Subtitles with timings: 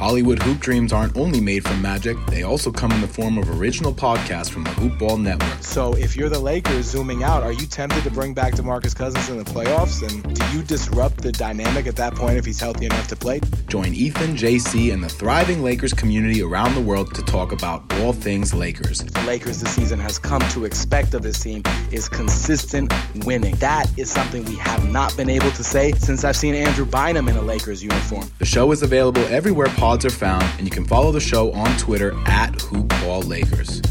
[0.00, 3.60] Hollywood Hoop Dreams aren't only made from magic, they also come in the form of
[3.60, 5.62] original podcasts from the Hoop Ball Network.
[5.62, 9.28] So if you're the Lakers zooming out, are you tempted to bring back DeMarcus Cousins
[9.28, 10.02] in the playoffs?
[10.02, 13.42] And do you disrupt the dynamic at that point if he's healthy enough to play?
[13.68, 18.14] Join Ethan, JC, and the thriving Lakers community around the world to talk about all
[18.14, 19.00] things Lakers.
[19.00, 22.90] The Lakers this season has come to expect of this team is consistent
[23.26, 23.54] winning.
[23.56, 27.28] That is something we have not been able to say since I've seen Andrew Bynum
[27.28, 28.30] in a Lakers uniform.
[28.38, 31.76] The show is available everywhere pods are found, and you can follow the show on
[31.76, 33.84] Twitter at HoopBallLakers.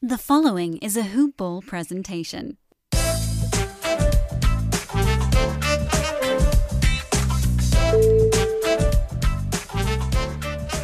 [0.00, 2.56] The following is a Hoop Ball presentation.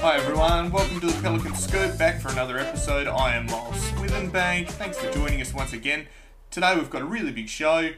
[0.00, 3.06] Hi everyone, welcome to the Pelican Scoop, back for another episode.
[3.06, 4.70] I am Lyle Swithenbank.
[4.70, 6.08] Thanks for joining us once again.
[6.50, 7.90] Today we've got a really big show.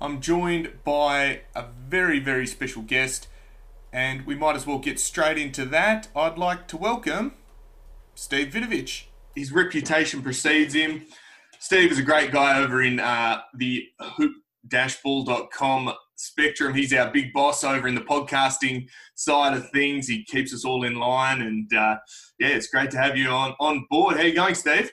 [0.00, 3.28] I'm joined by a very, very special guest,
[3.92, 6.08] and we might as well get straight into that.
[6.16, 7.34] I'd like to welcome
[8.14, 9.04] Steve Vidovich.
[9.34, 11.06] His reputation precedes him.
[11.60, 16.74] Steve is a great guy over in uh, the hoop-ball.com spectrum.
[16.74, 20.08] He's our big boss over in the podcasting side of things.
[20.08, 21.98] He keeps us all in line, and uh,
[22.38, 24.16] yeah, it's great to have you on on board.
[24.16, 24.92] How you going, Steve?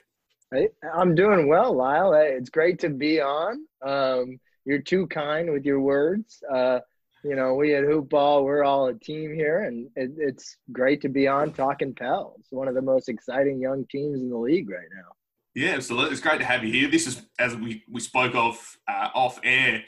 [0.52, 2.14] Hey, I'm doing well, Lyle.
[2.14, 3.66] It's great to be on.
[3.84, 6.42] Um, you're too kind with your words.
[6.52, 6.80] Uh,
[7.24, 11.00] you know, we at Hoop Ball, we're all a team here, and it, it's great
[11.02, 14.68] to be on talking Pels, one of the most exciting young teams in the league
[14.68, 15.12] right now.
[15.54, 16.12] Yeah, absolutely.
[16.12, 16.90] It's great to have you here.
[16.90, 19.84] This is, as we, we spoke of uh, off air,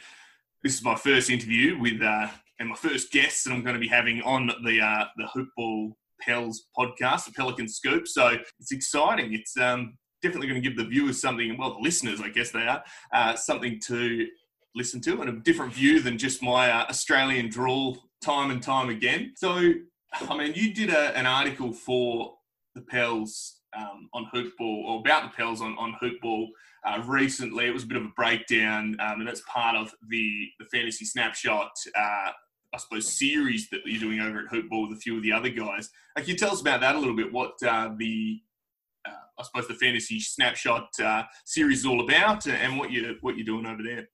[0.62, 2.28] this is my first interview with uh,
[2.60, 5.48] and my first guest that I'm going to be having on the uh, the Hoop
[5.56, 8.06] Ball Pels podcast, the Pelican Scoop.
[8.06, 9.34] So it's exciting.
[9.34, 12.66] It's um, definitely going to give the viewers something, well, the listeners, I guess they
[12.66, 12.82] are,
[13.12, 14.26] uh, something to
[14.74, 18.88] listen to and a different view than just my uh, Australian drawl time and time
[18.88, 19.32] again.
[19.36, 19.72] So,
[20.12, 22.34] I mean, you did a, an article for
[22.74, 26.48] the Pels um, on Hoopball, or about the Pels on, on Hoopball
[26.84, 27.66] uh, recently.
[27.66, 31.04] It was a bit of a breakdown, um, and that's part of the, the Fantasy
[31.04, 32.30] Snapshot, uh,
[32.72, 35.50] I suppose, series that you're doing over at Hoopball with a few of the other
[35.50, 35.90] guys.
[36.16, 37.32] Uh, can you tell us about that a little bit?
[37.32, 38.40] What uh, the
[39.06, 40.88] uh, I suppose the fantasy snapshot
[41.44, 44.08] series is all about, and what you what you're doing over there.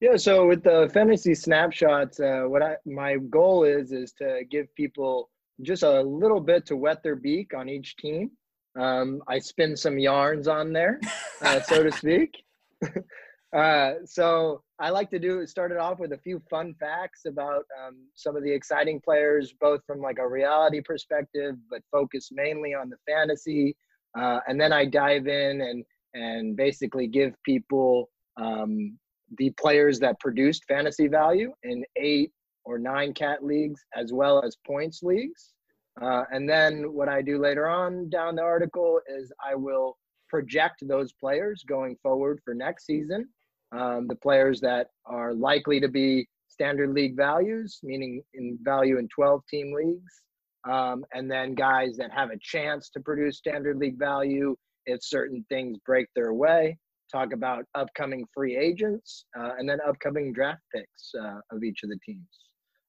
[0.00, 4.72] Yeah, so with the fantasy snapshots, uh, what I my goal is is to give
[4.76, 5.28] people
[5.62, 8.30] just a little bit to wet their beak on each team.
[8.78, 11.00] Um, I spin some yarns on there,
[11.42, 12.44] uh, so to speak.
[13.56, 17.64] uh, so I like to do start it off with a few fun facts about
[17.84, 22.72] um, some of the exciting players, both from like a reality perspective, but focus mainly
[22.72, 23.76] on the fantasy.
[24.16, 25.84] Uh, and then I dive in and
[26.14, 28.96] and basically give people um,
[29.36, 32.32] the players that produced fantasy value in eight
[32.64, 35.54] or nine cat leagues as well as points leagues.
[36.00, 39.96] Uh, and then what I do later on down the article is I will
[40.28, 43.28] project those players going forward for next season.
[43.72, 49.08] Um, the players that are likely to be standard league values, meaning in value in
[49.08, 50.22] 12 team leagues.
[50.68, 55.44] Um, and then guys that have a chance to produce standard league value if certain
[55.48, 56.76] things break their way
[57.10, 61.90] talk about upcoming free agents, uh, and then upcoming draft picks uh, of each of
[61.90, 62.26] the teams.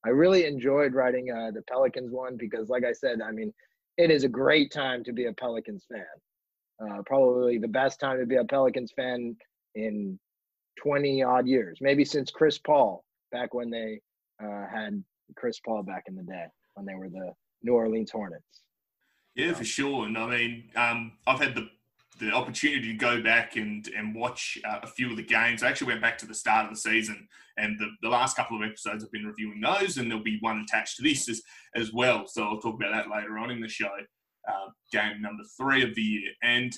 [0.04, 3.52] I really enjoyed writing uh, the Pelicans one because, like I said, I mean,
[3.98, 6.04] it is a great time to be a Pelicans fan.
[6.82, 9.36] Uh, probably the best time to be a Pelicans fan
[9.74, 10.18] in
[10.82, 14.00] 20 odd years, maybe since Chris Paul back when they
[14.42, 15.02] uh, had
[15.36, 17.32] Chris Paul back in the day when they were the
[17.62, 18.62] New Orleans Hornets.
[19.34, 20.06] Yeah, for sure.
[20.06, 21.68] And I mean, um, I've had the
[22.20, 25.62] the opportunity to go back and and watch uh, a few of the games.
[25.62, 27.26] I actually went back to the start of the season,
[27.56, 30.60] and the, the last couple of episodes I've been reviewing those, and there'll be one
[30.60, 31.42] attached to this as,
[31.74, 32.26] as well.
[32.26, 33.90] So I'll talk about that later on in the show.
[34.48, 36.72] Uh, game number three of the year, and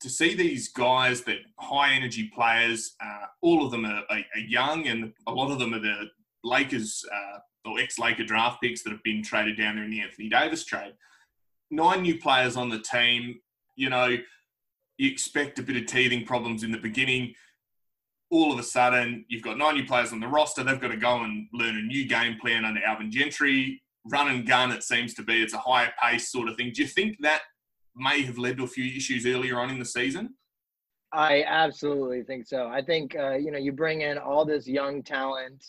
[0.00, 4.40] to see these guys, that high energy players, uh, all of them are, are, are,
[4.46, 6.04] young, and a lot of them are the
[6.44, 7.38] Lakers uh,
[7.68, 10.64] or ex Laker draft picks that have been traded down there in the Anthony Davis
[10.64, 10.94] trade.
[11.70, 13.40] Nine new players on the team.
[13.76, 14.16] You know,
[14.98, 17.34] you expect a bit of teething problems in the beginning.
[18.30, 20.62] All of a sudden, you've got nine new players on the roster.
[20.62, 23.82] They've got to go and learn a new game plan under Alvin Gentry.
[24.04, 25.42] Run and gun, it seems to be.
[25.42, 26.72] It's a higher pace sort of thing.
[26.74, 27.42] Do you think that
[27.96, 30.34] may have led to a few issues earlier on in the season?
[31.12, 32.66] I absolutely think so.
[32.66, 35.64] I think uh, you know you bring in all this young talent.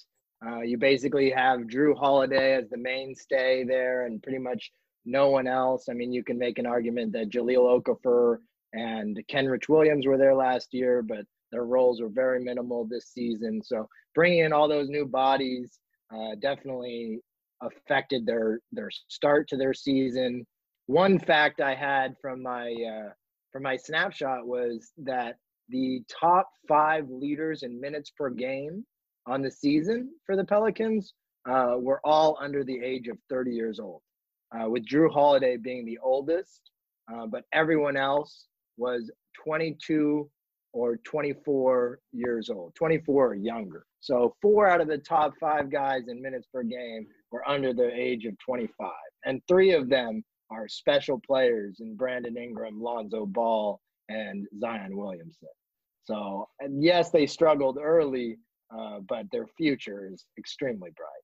[0.45, 4.71] Uh, you basically have Jrue Holiday as the mainstay there, and pretty much
[5.05, 5.87] no one else.
[5.89, 8.39] I mean, you can make an argument that Jahlil Okafor
[8.73, 13.61] and Kenrich Williams were there last year, but their roles were very minimal this season.
[13.63, 15.79] So bringing in all those new bodies
[16.13, 17.19] uh, definitely
[17.61, 20.45] affected their their start to their season
[20.89, 23.09] one fact I had from my uh,
[23.51, 25.35] from my snapshot was that
[25.69, 28.83] the top five leaders in minutes per game
[29.27, 31.13] on the season for the Pelicans
[31.47, 34.01] uh, were all under the age of 30 years old,
[34.51, 36.71] uh, with Jrue Holiday being the oldest,
[37.13, 38.47] uh, but everyone else
[38.79, 39.11] was
[39.43, 40.29] 22
[40.73, 43.85] or 24 years old, 24 or younger.
[43.99, 47.89] So four out of the top five guys in minutes per game were under the
[47.93, 48.91] age of 25,
[49.25, 53.79] and three of them are special players in Brandon Ingram, Lonzo Ball,
[54.09, 55.49] and Zion Williamson.
[56.05, 58.37] So, yes, they struggled early,
[58.75, 61.23] uh, but their future is extremely bright.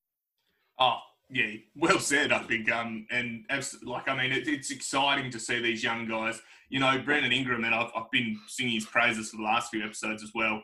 [0.80, 1.00] Oh,
[1.30, 2.32] yeah, well said.
[2.32, 6.08] I think, um, and as, like, I mean, it, it's exciting to see these young
[6.08, 6.40] guys.
[6.70, 9.84] You know, Brandon Ingram, and I've, I've been singing his praises for the last few
[9.84, 10.62] episodes as well.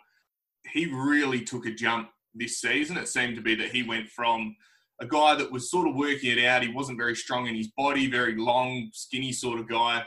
[0.72, 2.98] He really took a jump this season.
[2.98, 4.56] It seemed to be that he went from
[5.00, 6.62] a guy that was sort of working it out.
[6.62, 10.06] He wasn't very strong in his body, very long, skinny sort of guy.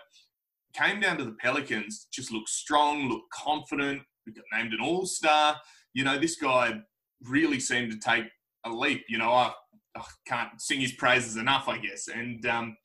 [0.73, 4.03] Came down to the Pelicans, just looked strong, looked confident.
[4.27, 5.57] We got named an All Star.
[5.95, 6.81] You know, this guy
[7.23, 8.27] really seemed to take
[8.65, 9.05] a leap.
[9.09, 9.53] You know, I,
[9.97, 12.09] I can't sing his praises enough, I guess.
[12.09, 12.77] And um,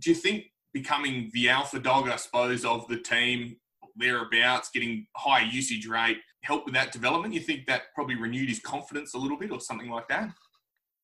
[0.00, 3.56] do you think becoming the alpha dog, I suppose, of the team
[3.96, 7.34] thereabouts, getting high usage rate, helped with that development?
[7.34, 10.30] You think that probably renewed his confidence a little bit, or something like that?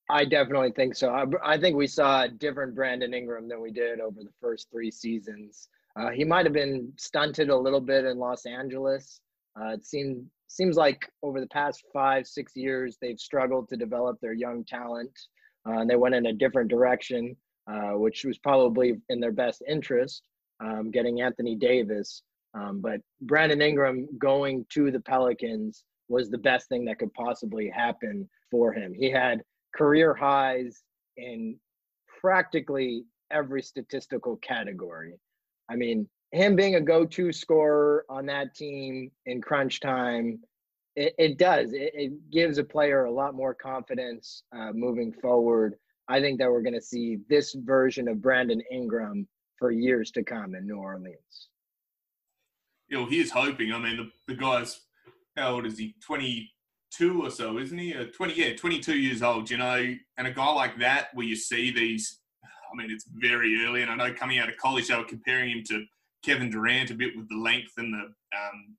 [0.09, 1.11] I definitely think so.
[1.11, 4.69] I, I, think we saw a different Brandon Ingram than we did over the first
[4.73, 5.69] three seasons.
[5.95, 9.21] Uh, he might have been stunted a little bit in Los Angeles.
[9.59, 14.19] Uh, it seemed seems like over the past five six years they've struggled to develop
[14.21, 15.11] their young talent.
[15.69, 17.37] Uh, and they went in a different direction,
[17.71, 20.23] uh, which was probably in their best interest,
[20.61, 22.23] um, getting Anthony Davis.
[22.55, 27.69] Um, but Brandon Ingram going to the Pelicans was the best thing that could possibly
[27.69, 28.93] happen for him.
[28.93, 29.43] He had
[29.75, 30.83] career highs
[31.17, 31.57] in
[32.21, 35.15] practically every statistical category.
[35.71, 40.41] I mean, him being a go-to scorer on that team in crunch time,
[40.97, 41.73] it, it does.
[41.73, 45.75] It, it, gives a player a lot more confidence uh, moving forward.
[46.09, 50.23] I think that we're going to see this version of Brandon Ingram for years to
[50.23, 51.49] come in New Orleans.
[52.89, 53.73] You know, he's hoping.
[53.73, 54.81] I mean, the, the guy's
[55.37, 55.95] how old is he?
[56.05, 56.51] Twenty
[56.91, 57.95] two or so, isn't he?
[57.95, 61.37] Uh, 20, yeah, 22 years old, you know, and a guy like that where you
[61.37, 64.97] see these, I mean, it's very early, and I know coming out of college they
[64.97, 65.85] were comparing him to
[66.25, 68.05] Kevin Durant a bit with the length and the,
[68.37, 68.77] um,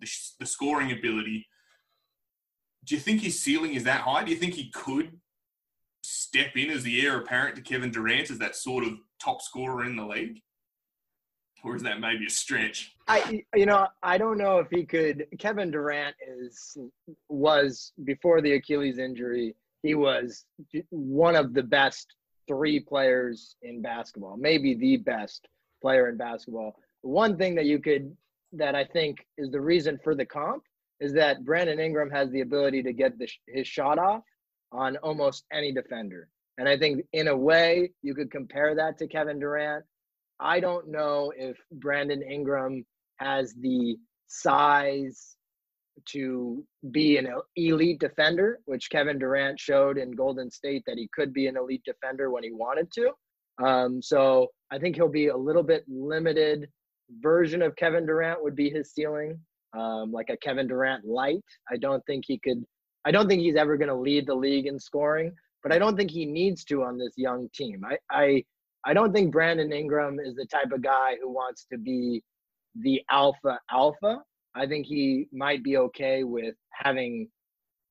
[0.00, 0.08] the,
[0.38, 1.46] the scoring ability.
[2.84, 4.24] Do you think his ceiling is that high?
[4.24, 5.18] Do you think he could
[6.02, 9.84] step in as the heir apparent to Kevin Durant as that sort of top scorer
[9.84, 10.40] in the league?
[11.64, 12.92] or is that maybe a stretch?
[13.08, 15.26] I you know I don't know if he could.
[15.38, 16.76] Kevin Durant is
[17.28, 19.54] was before the Achilles injury.
[19.82, 20.44] He was
[20.90, 22.14] one of the best
[22.46, 25.46] three players in basketball, maybe the best
[25.80, 26.76] player in basketball.
[27.02, 28.16] One thing that you could
[28.52, 30.64] that I think is the reason for the comp
[30.98, 34.22] is that Brandon Ingram has the ability to get the, his shot off
[34.72, 36.28] on almost any defender.
[36.58, 39.84] And I think in a way you could compare that to Kevin Durant
[40.40, 42.84] I don't know if Brandon Ingram
[43.18, 45.36] has the size
[46.06, 51.34] to be an elite defender, which Kevin Durant showed in Golden State that he could
[51.34, 53.10] be an elite defender when he wanted to.
[53.62, 56.68] Um, so I think he'll be a little bit limited
[57.20, 59.38] version of Kevin Durant would be his ceiling,
[59.76, 61.44] um, like a Kevin Durant light.
[61.70, 62.64] I don't think he could.
[63.04, 65.96] I don't think he's ever going to lead the league in scoring, but I don't
[65.96, 67.82] think he needs to on this young team.
[67.84, 68.44] I, I
[68.84, 72.22] I don't think Brandon Ingram is the type of guy who wants to be
[72.76, 74.22] the alpha alpha.
[74.54, 77.28] I think he might be okay with having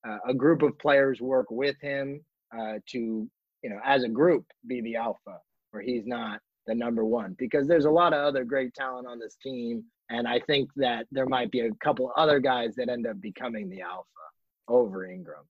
[0.08, 2.22] uh, a group of players work with him
[2.58, 3.30] uh, to,
[3.64, 5.40] you know, as a group, be the alpha,
[5.72, 7.36] where he's not the number one.
[7.38, 11.08] Because there's a lot of other great talent on this team, and I think that
[11.12, 14.08] there might be a couple other guys that end up becoming the alpha
[14.68, 15.46] over Ingram.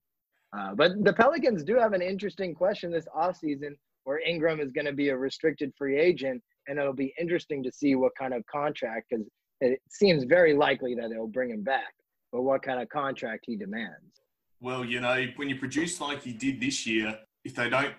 [0.56, 4.86] Uh, but the Pelicans do have an interesting question this offseason where Ingram is going
[4.86, 8.44] to be a restricted free agent, and it'll be interesting to see what kind of
[8.46, 9.26] contract, because
[9.60, 11.92] it seems very likely that they'll bring him back,
[12.32, 14.22] but what kind of contract he demands.
[14.60, 17.94] Well, you know, when you produce like you did this year, if they don't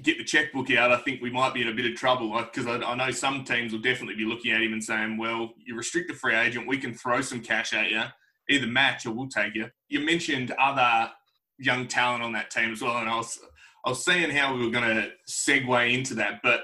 [0.00, 2.32] get the checkbook out, I think we might be in a bit of trouble.
[2.38, 5.52] Because I, I, know some teams will definitely be looking at him and saying, "Well,
[5.64, 6.66] you restrict restricted free agent.
[6.66, 8.02] We can throw some cash at you,
[8.48, 11.10] either match or we'll take you." You mentioned other
[11.58, 13.38] young talent on that team as well, and I was
[13.84, 16.40] I was seeing how we were going to segue into that.
[16.42, 16.62] But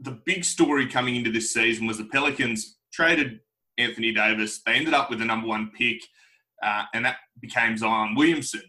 [0.00, 3.40] the big story coming into this season was the Pelicans traded
[3.78, 4.60] Anthony Davis.
[4.64, 6.02] They ended up with the number one pick,
[6.62, 8.62] uh, and that became Zion Williamson.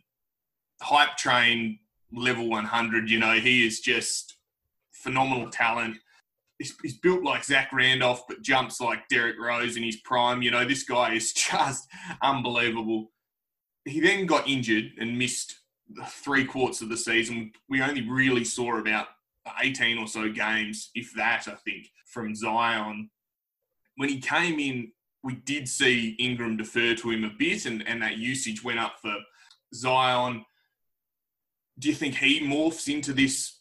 [0.81, 1.79] Hype train
[2.11, 3.09] level 100.
[3.09, 4.37] You know, he is just
[4.91, 5.97] phenomenal talent.
[6.57, 10.41] He's, he's, built like Zach Randolph, but jumps like Derrick Rose in his prime.
[10.41, 11.87] You know, this guy is just
[12.21, 13.11] unbelievable.
[13.85, 15.55] He then got injured and missed
[16.07, 17.51] three quarters of the season.
[17.69, 19.07] We only really saw about
[19.61, 23.09] 18 or so games, if that, I think, from Zion.
[23.95, 24.91] When he came in,
[25.23, 28.95] we did see Ingram defer to him a bit, and, and that usage went up
[29.01, 29.15] for
[29.73, 30.45] Zion.
[31.79, 33.59] Do you think he morphs into this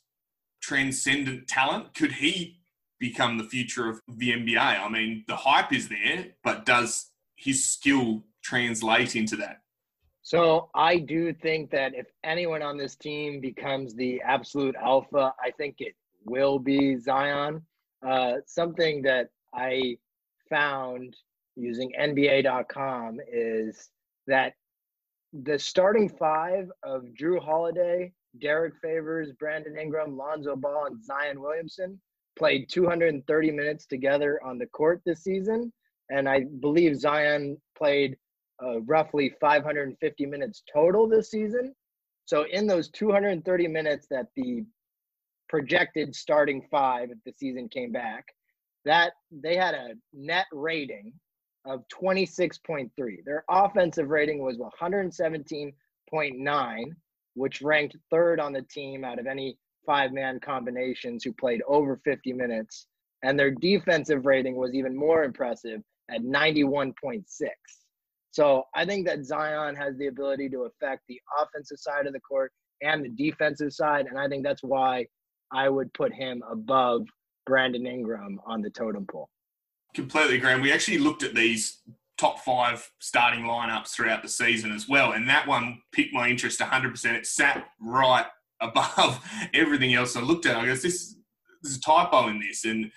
[0.61, 1.95] transcendent talent?
[1.95, 2.59] Could he
[2.99, 4.59] become the future of the NBA?
[4.59, 9.63] I mean, the hype is there, but does his skill translate into that?
[10.23, 15.53] So I do think that if anyone on this team becomes the absolute alpha, I
[15.53, 15.95] think it
[16.27, 17.63] will be Zion.
[18.07, 19.97] Uh, something that I
[20.51, 21.17] found
[21.57, 23.89] using NBA.com is
[24.27, 24.53] that
[25.33, 32.01] the starting five of Jrue Holiday, Derrick Favors, Brandon Ingram, Lonzo Ball, and Zion Williamson
[32.37, 35.73] played 230 minutes together on the court this season.
[36.11, 38.17] And I believe Zion played
[38.63, 41.75] uh, roughly 550 minutes total this season.
[42.25, 44.65] So in those 230 minutes that the
[45.49, 48.27] projected starting five if the season came back,
[48.85, 51.13] that they had a net rating
[51.65, 52.91] of 26.3.
[53.25, 56.85] Their offensive rating was 117.9,
[57.35, 62.01] which ranked third on the team out of any five man combinations who played over
[62.05, 62.87] 50 minutes.
[63.23, 67.25] And their defensive rating was even more impressive at 91.6.
[68.31, 72.21] So I think that Zion has the ability to affect the offensive side of the
[72.21, 74.07] court and the defensive side.
[74.07, 75.07] And I think that's why
[75.53, 77.07] I would put him above
[77.47, 79.31] Brandon Ingram on the totem pole.
[79.95, 80.41] Completely.
[80.43, 81.81] And we actually looked at these
[82.19, 85.13] top five starting lineups throughout the season as well.
[85.13, 87.15] And that one piqued my interest 100%.
[87.15, 88.27] It sat right
[88.61, 90.17] above everything else.
[90.17, 91.15] I looked at I guess this
[91.63, 92.65] there's a typo in this.
[92.65, 92.91] And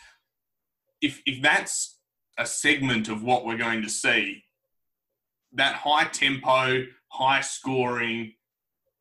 [1.01, 1.97] if, if that's
[2.37, 4.43] a segment of what we're going to see,
[5.53, 8.33] that high tempo, high scoring,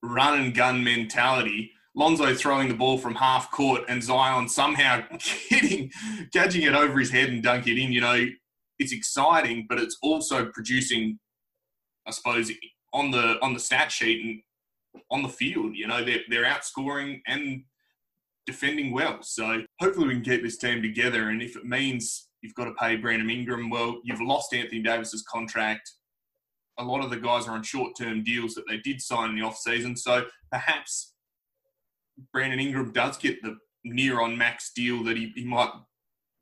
[0.03, 5.03] run and gun mentality Lonzo throwing the ball from half court and Zion somehow
[5.51, 5.91] getting,
[6.33, 7.93] catching it over his head and dunking it in.
[7.93, 8.27] You know,
[8.79, 11.19] it's exciting, but it's also producing,
[12.07, 12.51] I suppose,
[12.93, 15.75] on the on the stat sheet and on the field.
[15.75, 17.65] You know, they're they're outscoring and
[18.47, 19.23] defending well.
[19.23, 21.29] So hopefully we can keep this team together.
[21.29, 25.23] And if it means you've got to pay Brandon Ingram, well, you've lost Anthony Davis's
[25.23, 25.93] contract.
[26.79, 29.43] A lot of the guys are on short-term deals that they did sign in the
[29.43, 29.97] off-season.
[29.97, 31.10] So perhaps
[32.33, 35.71] Brandon Ingram does get the near on max deal that he, he might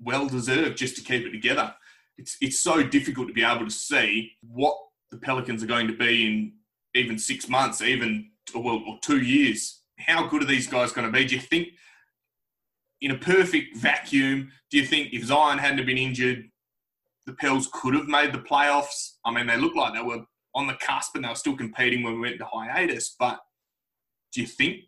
[0.01, 1.75] well deserve just to keep it together.
[2.17, 4.77] It's it's so difficult to be able to see what
[5.11, 6.53] the Pelicans are going to be in
[6.95, 9.83] even six months, even well, or two years.
[9.99, 11.25] How good are these guys going to be?
[11.25, 11.69] Do you think
[13.01, 16.45] in a perfect vacuum, do you think if Zion hadn't been injured,
[17.27, 19.17] the Pels could have made the playoffs?
[19.25, 22.03] I mean, they looked like they were on the cusp and they were still competing
[22.03, 23.39] when we went to hiatus, but
[24.33, 24.81] do you think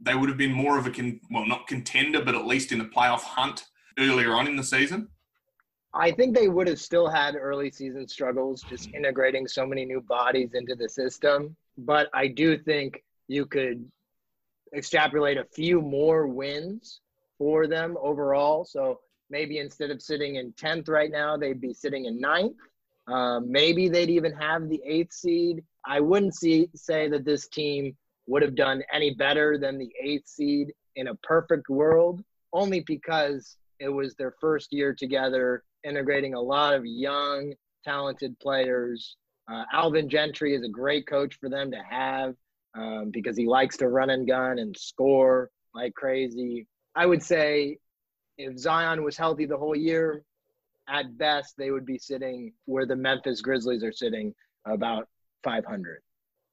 [0.00, 2.78] they would have been more of a con- well, not contender, but at least in
[2.78, 3.66] the playoff hunt
[3.98, 5.08] earlier on in the season?
[5.92, 10.00] I think they would have still had early season struggles just integrating so many new
[10.00, 11.56] bodies into the system.
[11.78, 13.90] But I do think you could
[14.74, 17.00] extrapolate a few more wins
[17.38, 18.64] for them overall.
[18.64, 22.56] So maybe instead of sitting in 10th right now, they'd be sitting in ninth.
[23.08, 25.64] Um, maybe they'd even have the eighth seed.
[25.84, 27.96] I wouldn't see, say that this team
[28.30, 32.22] would have done any better than the eighth seed in a perfect world,
[32.52, 37.52] only because it was their first year together integrating a lot of young,
[37.84, 39.16] talented players.
[39.50, 42.36] Uh, Alvin Gentry is a great coach for them to have
[42.76, 46.68] um, because he likes to run and gun and score like crazy.
[46.94, 47.78] I would say
[48.38, 50.22] if Zion was healthy the whole year,
[50.88, 54.34] at best they would be sitting where the Memphis Grizzlies are sitting,
[54.66, 55.08] about
[55.42, 56.00] 500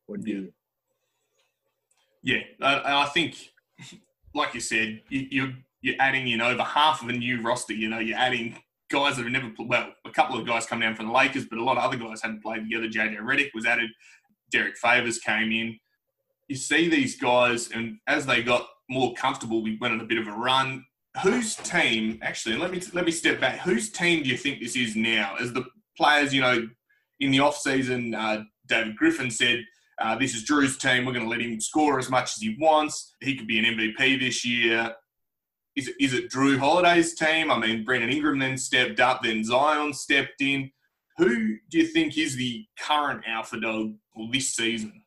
[0.07, 0.49] would be.
[2.27, 3.35] Yeah, I, I think,
[4.35, 7.71] like you said, you, you're you're adding in over half of a new roster.
[7.71, 8.57] You know, you're adding
[8.91, 9.69] guys that have never played.
[9.69, 11.95] Well, a couple of guys come down from the Lakers, but a lot of other
[11.95, 12.89] guys hadn't played together.
[12.89, 13.89] JJ Redick was added.
[14.51, 15.79] Derrick Favors came in.
[16.49, 20.17] You see these guys, and as they got more comfortable, we went on a bit
[20.17, 20.85] of a run.
[21.23, 22.57] Whose team actually?
[22.57, 23.59] Let me let me step back.
[23.59, 25.37] Whose team do you think this is now?
[25.39, 25.63] As the
[25.95, 26.67] players, you know,
[27.21, 29.63] in the off season, uh, David Griffin said,
[29.99, 31.05] uh, "This is Jrue's team.
[31.05, 33.15] We're going to let him score as much as he wants.
[33.21, 34.95] He could be an MVP this year."
[35.75, 37.51] Is it, is it Jrue Holiday's team?
[37.51, 40.71] I mean, Brandon Ingram then stepped up, then Zion stepped in.
[41.17, 43.93] Who do you think is the current alpha dog
[44.31, 45.03] this season?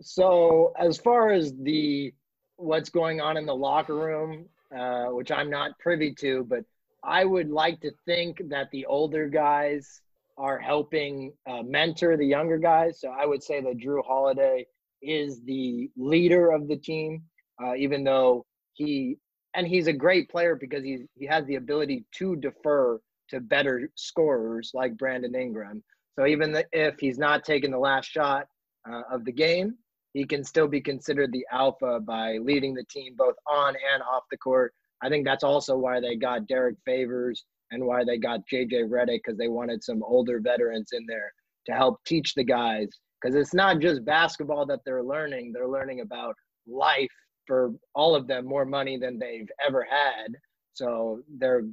[0.00, 2.14] So, as far as the
[2.56, 6.64] what's going on in the locker room, uh, which I'm not privy to, but
[7.02, 10.00] I would like to think that the older guys
[10.40, 13.00] are helping uh, mentor the younger guys.
[13.00, 14.66] So I would say that Jrue Holiday
[15.02, 17.22] is the leader of the team,
[17.62, 19.18] uh, even though he
[19.54, 23.90] and he's a great player because he he has the ability to defer to better
[23.96, 25.82] scorers like Brandon Ingram.
[26.18, 28.46] So even the, if he's not taking the last shot
[28.90, 29.74] uh, of the game,
[30.14, 34.24] he can still be considered the alpha by leading the team both on and off
[34.30, 34.72] the court.
[35.02, 39.20] I think that's also why they got Derrick Favors and why they got JJ Redick
[39.24, 41.32] because they wanted some older veterans in there
[41.66, 42.88] to help teach the guys.
[43.20, 46.34] Because it's not just basketball that they're learning; they're learning about
[46.66, 47.10] life
[47.46, 50.34] for all of them more money than they've ever had.
[50.74, 51.64] So they're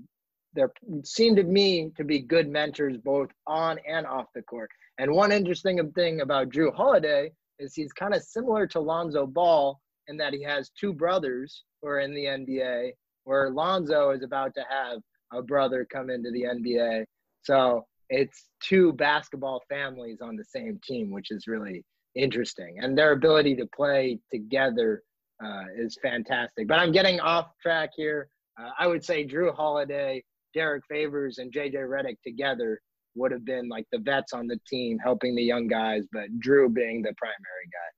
[0.54, 0.72] they're
[1.04, 4.70] seem to me to be good mentors both on and off the court.
[4.98, 9.80] And one interesting thing about Drew Holiday is he's kind of similar to Lonzo Ball
[10.08, 12.92] in that he has two brothers who are in the NBA,
[13.26, 15.00] where Lonzo is about to have
[15.34, 17.06] a brother come into the NBA.
[17.44, 21.84] So it's two basketball families on the same team, which is really
[22.16, 22.78] interesting.
[22.82, 25.04] And their ability to play together
[25.44, 26.68] uh, is fantastic.
[26.68, 28.30] But I'm getting off track here.
[28.60, 32.80] Uh, I would say Jrue Holiday, Derrick Favors, and JJ Redick together
[33.16, 36.74] would have been like the vets on the team helping the young guys, but Jrue
[36.74, 37.90] being the primary guy.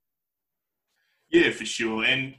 [1.30, 2.04] Yeah, for sure.
[2.04, 2.34] And,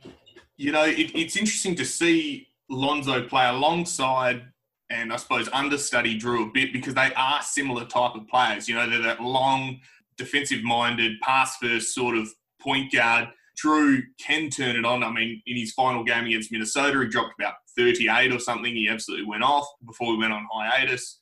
[0.58, 4.44] you know, it, it's interesting to see Lonzo play alongside
[4.92, 8.68] and I suppose understudy Jrue a bit because they are similar type of players.
[8.68, 9.80] You know, they're that long,
[10.18, 12.28] defensive minded, pass first sort of
[12.60, 13.30] point guard
[13.62, 15.04] Jrue can turn it on.
[15.04, 18.76] I mean, in his final game against Minnesota, he dropped about 38 or something.
[18.76, 21.20] He absolutely went off before we went on hiatus.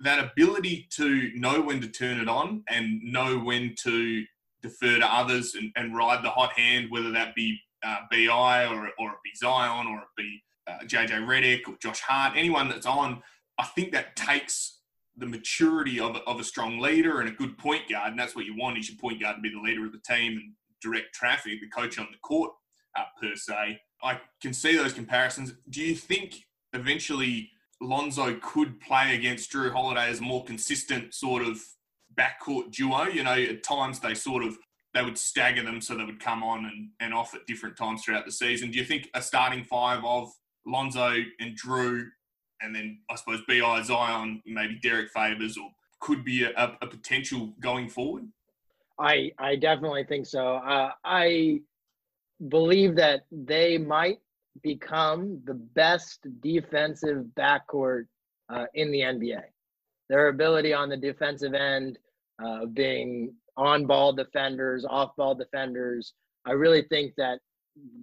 [0.00, 4.24] That ability to know when to turn it on and know when to
[4.62, 8.90] defer to others and, and ride the hot hand, whether that be uh, BI or,
[8.98, 12.86] or it be Zion or it be uh, JJ Redick or Josh Hart, anyone that's
[12.86, 13.22] on,
[13.58, 14.80] I think that takes
[15.16, 18.10] the maturity of, of a strong leader and a good point guard.
[18.10, 20.00] And that's what you want is your point guard to be the leader of the
[20.06, 20.52] team and
[20.82, 22.52] direct traffic, the coach on the court
[22.96, 23.80] uh, per se.
[24.02, 25.54] I can see those comparisons.
[25.70, 26.34] Do you think
[26.74, 27.50] eventually
[27.80, 31.60] Lonzo could play against Jrue Holiday as a more consistent sort of
[32.14, 33.04] backcourt duo?
[33.04, 34.58] You know, at times they sort of
[34.92, 38.02] they would stagger them so they would come on and, and off at different times
[38.02, 38.70] throughout the season.
[38.70, 40.30] Do you think a starting five of
[40.66, 42.06] Lonzo and Jrue,
[42.60, 47.52] and then I suppose Bi Zion, maybe Derrick Favors, or could be a, a potential
[47.60, 48.24] going forward?
[48.98, 50.56] I I definitely think so.
[50.56, 51.60] Uh, I
[52.48, 54.18] believe that they might
[54.62, 58.06] become the best defensive backcourt
[58.48, 59.42] uh, in the NBA.
[60.08, 61.98] Their ability on the defensive end,
[62.42, 66.14] uh, being on-ball defenders, off-ball defenders.
[66.46, 67.40] I really think that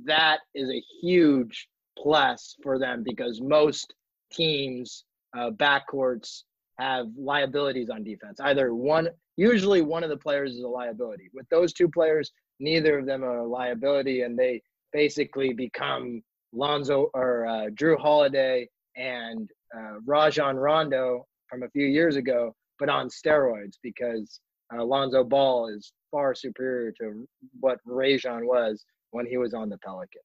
[0.05, 3.93] that is a huge plus for them because most
[4.31, 5.05] teams
[5.37, 6.43] uh, backcourts
[6.79, 8.39] have liabilities on defense.
[8.39, 11.29] Either one, usually one of the players is a liability.
[11.33, 17.09] With those two players, neither of them are a liability, and they basically become Lonzo
[17.13, 23.09] or uh, Jrue Holiday and uh, Rajon Rondo from a few years ago, but on
[23.09, 24.39] steroids because
[24.73, 27.27] uh, Lonzo Ball is far superior to
[27.59, 30.23] what Rajon was when he was on the Pelicans.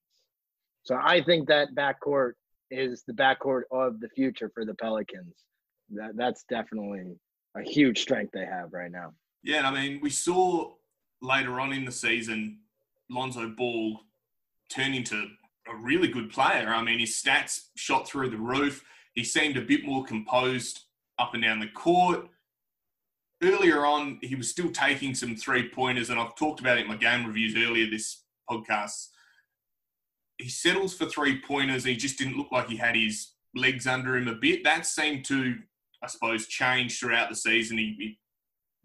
[0.89, 2.33] So I think that backcourt
[2.71, 5.35] is the backcourt of the future for the Pelicans.
[5.91, 7.13] That that's definitely
[7.55, 9.13] a huge strength they have right now.
[9.43, 10.73] Yeah, I mean, we saw
[11.21, 12.61] later on in the season
[13.11, 14.01] Lonzo Ball
[14.71, 15.27] turn into
[15.71, 16.69] a really good player.
[16.69, 18.83] I mean, his stats shot through the roof.
[19.13, 20.85] He seemed a bit more composed
[21.19, 22.29] up and down the court.
[23.43, 26.89] Earlier on, he was still taking some three pointers, and I've talked about it in
[26.89, 29.09] my game reviews earlier this podcast.
[30.39, 31.85] He settles for three pointers.
[31.85, 34.65] He just didn't look like he had his legs under him a bit.
[34.65, 35.57] That seemed to,
[36.03, 37.79] I suppose, change throughout the season.
[37.79, 38.19] He, he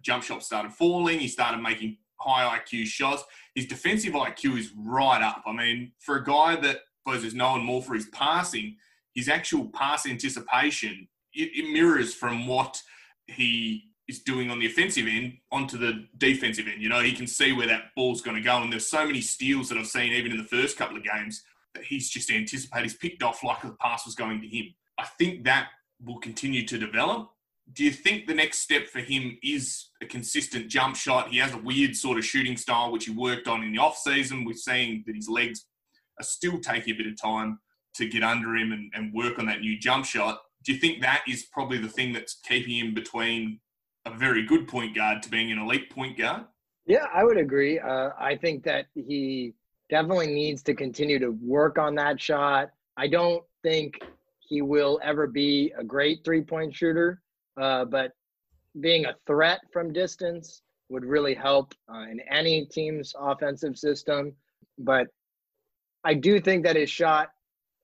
[0.02, 1.20] jump shot started falling.
[1.20, 3.24] He started making high IQ shots.
[3.56, 5.44] His defensive IQ is right up.
[5.46, 8.78] I mean, for a guy that suppose is known more for his passing,
[9.14, 12.82] his actual pass anticipation it, it mirrors from what
[13.28, 16.82] he is doing on the offensive end onto the defensive end.
[16.82, 18.62] You know, he can see where that ball's going to go.
[18.62, 21.44] And there's so many steals that I've seen even in the first couple of games
[21.74, 22.84] that he's just anticipated.
[22.84, 24.74] He's picked off like the pass was going to him.
[24.98, 25.70] I think that
[26.04, 27.30] will continue to develop.
[27.72, 31.30] Do you think the next step for him is a consistent jump shot?
[31.30, 33.98] He has a weird sort of shooting style, which he worked on in the off
[33.98, 34.44] season.
[34.44, 35.66] We're seeing that his legs
[36.20, 37.60] are still taking a bit of time
[37.96, 40.40] to get under him and, and work on that new jump shot.
[40.66, 43.60] Do you think that is probably the thing that's keeping him between
[44.06, 46.46] a very good point guard to being an elite point guard?
[46.86, 47.80] Yeah, I would agree.
[47.80, 49.54] Uh, I think that he
[49.90, 52.70] definitely needs to continue to work on that shot.
[52.98, 54.02] I don't think
[54.40, 57.22] he will ever be a great three point shooter,
[57.60, 58.12] uh, but
[58.80, 64.34] being a threat from distance would really help uh, in any team's offensive system.
[64.78, 65.08] But
[66.04, 67.30] I do think that his shot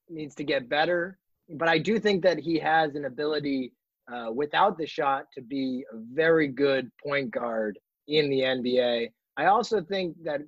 [0.10, 1.18] needs to get better.
[1.50, 3.74] But I do think that he has an ability
[4.14, 9.12] uh, without the shot to be a very good point guard in the NBA.
[9.38, 10.42] I also think that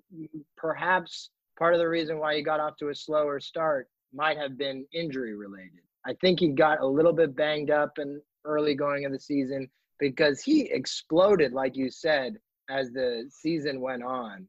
[0.58, 4.58] perhaps part of the reason why he got off to a slower start might have
[4.58, 5.82] been injury related.
[6.06, 9.70] I think he got a little bit banged up in early going of the season
[10.00, 12.38] because he exploded, like you said,
[12.70, 14.48] as the season went on.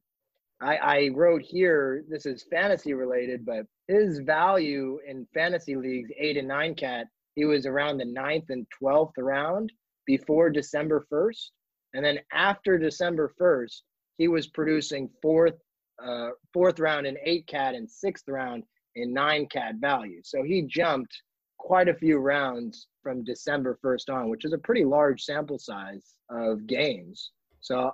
[0.62, 6.36] I, I wrote here, this is fantasy related, but his value in fantasy leagues, eight
[6.36, 9.72] and nine cat, he was around the ninth and 12th round
[10.06, 11.50] before December 1st.
[11.94, 13.82] And then after December 1st,
[14.18, 15.58] he was producing fourth,
[16.02, 18.64] uh, fourth round in eight cat and sixth round
[18.96, 20.20] in nine cat value.
[20.24, 21.14] So he jumped
[21.58, 26.14] quite a few rounds from December 1st on, which is a pretty large sample size
[26.30, 27.30] of games.
[27.60, 27.92] So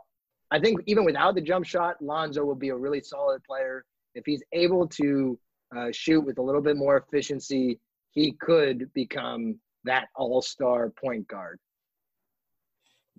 [0.51, 3.85] I think even without the jump shot, Lonzo will be a really solid player.
[4.15, 5.39] If he's able to
[5.77, 7.79] uh, shoot with a little bit more efficiency,
[8.19, 11.61] he could become that all star point guard.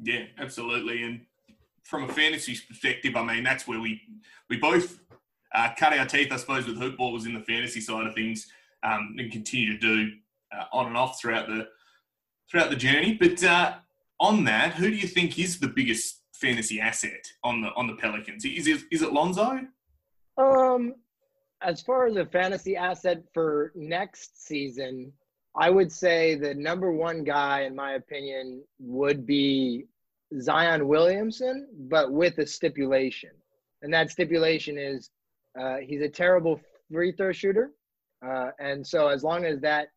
[0.02, 1.04] Yeah, absolutely.
[1.04, 1.22] And
[1.84, 4.02] from a fantasy perspective, I mean, that's where we,
[4.50, 5.00] we both
[5.56, 8.14] uh, cut our teeth, I suppose, with hoop ball was in the fantasy side of
[8.14, 8.48] things
[8.84, 10.12] um, and continue to do
[10.54, 11.68] uh, on and off throughout the
[12.52, 13.14] throughout the journey.
[13.14, 13.76] But uh,
[14.20, 17.96] on that, who do you think is the biggest fantasy asset on the on the
[17.96, 18.44] Pelicans?
[18.44, 19.62] Is it, is it Lonzo?
[20.38, 20.96] Um,
[21.62, 25.12] as far as a fantasy asset for next season,
[25.56, 29.86] I would say the number one guy, in my opinion, would be
[30.39, 33.32] Zion Williamson, but with a stipulation,
[33.82, 35.10] and that stipulation is
[35.60, 37.72] uh, he's a terrible free throw shooter,
[38.26, 39.88] uh, and so as long as that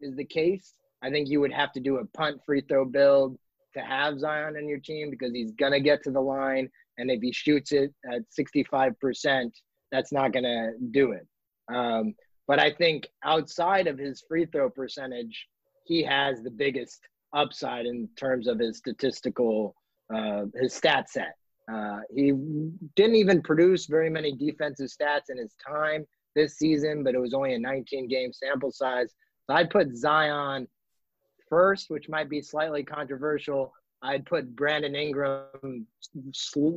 [0.00, 3.36] is the case, I think you would have to do a punt free throw build
[3.74, 6.68] to have Zion in your team because he's going to get to the line.
[6.98, 9.50] And if he shoots it at 65%,
[9.92, 11.26] that's not going to do it.
[11.72, 12.14] Um,
[12.48, 15.46] but I think outside of his free throw percentage,
[15.84, 17.00] he has the biggest
[17.32, 19.76] upside in terms of his statistical,
[20.12, 21.34] uh, his stat set.
[21.72, 22.32] Uh, he
[22.96, 27.34] didn't even produce very many defensive stats in his time this season, but it was
[27.34, 29.14] only a 19 game sample size.
[29.46, 30.66] So I'd put Zion
[31.48, 33.72] first, which might be slightly controversial.
[34.02, 35.86] I'd put Brandon Ingram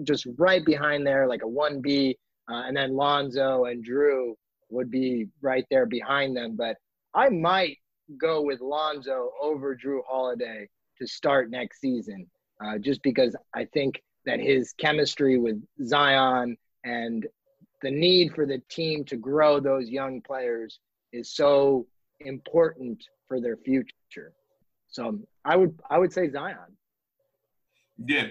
[0.03, 2.15] just right behind there, like a 1B,
[2.49, 4.33] uh, and then Lonzo and Jrue
[4.69, 6.55] would be right there behind them.
[6.55, 6.77] But
[7.13, 7.77] I might
[8.19, 12.27] go with Lonzo over Jrue Holiday to start next season,
[12.63, 17.25] uh, just because I think that his chemistry with Zion and
[17.81, 20.79] the need for the team to grow those young players
[21.13, 21.85] is so
[22.21, 24.33] important for their future.
[24.87, 26.77] So I would I would say Zion.
[28.03, 28.27] Yeah.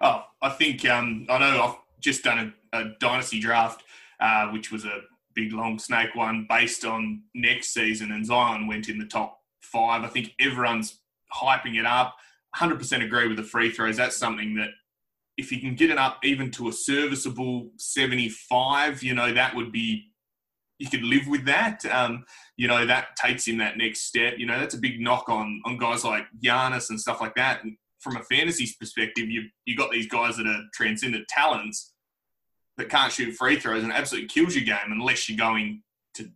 [0.00, 3.82] Oh, I think um, I know I've just done a, a dynasty draft,
[4.20, 5.00] uh, which was a
[5.34, 10.04] big long snake one based on next season, and Zion went in the top five.
[10.04, 11.00] I think everyone's
[11.34, 12.14] hyping it up.
[12.56, 13.96] 100% agree with the free throws.
[13.96, 14.68] That's something that
[15.36, 19.72] if you can get it up even to a serviceable 75, you know, that would
[19.72, 20.10] be
[20.78, 21.84] you could live with that.
[21.86, 22.24] Um,
[22.56, 24.34] you know, that takes him that next step.
[24.38, 27.64] You know, that's a big knock on on guys like Giannis and stuff like that.
[27.64, 31.93] And from a fantasy perspective, you you got these guys that are transcendent talents
[32.76, 35.82] that can't shoot free throws and absolutely kills your game unless you're going
[36.14, 36.28] to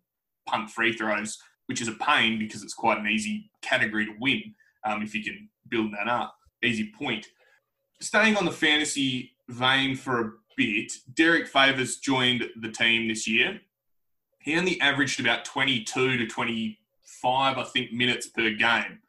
[0.46, 4.54] punt free throws, which is a pain because it's quite an easy category to win.
[4.84, 6.34] um, if you can build that up.
[6.62, 7.26] Easy point.
[8.00, 13.60] Staying on the fantasy vein for a bit, Derrick Favors joined the team this year.
[14.38, 19.00] He only averaged about 22 to 25, I think, minutes per game.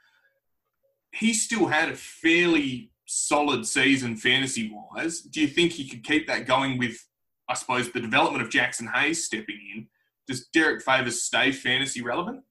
[1.11, 5.21] He still had a fairly solid season fantasy wise.
[5.21, 7.05] Do you think he could keep that going with,
[7.49, 9.87] I suppose, the development of Jaxson Hayes stepping in?
[10.27, 12.43] Does Derrick Favors stay fantasy relevant?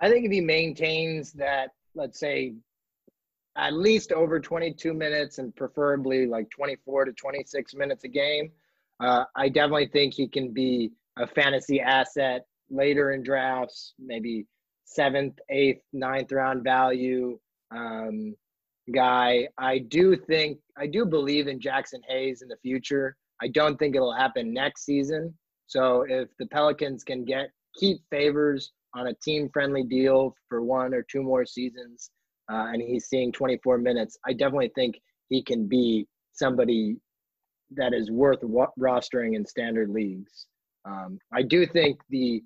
[0.00, 2.54] I think if he maintains that, let's say,
[3.56, 8.50] at least over 22 minutes and preferably like 24 to 26 minutes a game,
[8.98, 14.46] uh, I definitely think he can be a fantasy asset later in drafts, maybe
[14.84, 17.38] seventh, eighth, ninth round value
[17.70, 18.34] um,
[18.92, 19.48] guy.
[19.58, 23.16] I do think, I do believe in Jaxson Hayes in the future.
[23.42, 25.34] I don't think it'll happen next season.
[25.66, 30.94] So if the Pelicans can get keep Favors on a team friendly deal for one
[30.94, 32.10] or two more seasons,
[32.50, 36.96] uh, and he's seeing 24 minutes, I definitely think he can be somebody
[37.72, 38.40] that is worth
[38.78, 40.46] rostering in standard leagues.
[40.84, 42.42] Um, I do think the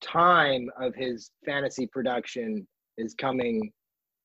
[0.00, 2.66] time of his fantasy production
[2.96, 3.72] is coming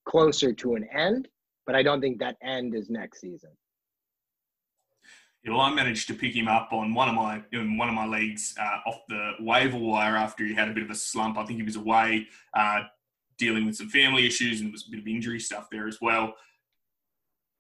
[0.08, 1.28] closer to an end,
[1.66, 3.52] but I don't think that end is next season.
[5.48, 8.06] Well, I managed to pick him up on one of my in one of my
[8.06, 11.38] leagues uh, off the waiver wire after he had a bit of a slump.
[11.38, 12.82] I think he was away uh,
[13.38, 16.00] dealing with some family issues and there was a bit of injury stuff there as
[16.02, 16.34] well.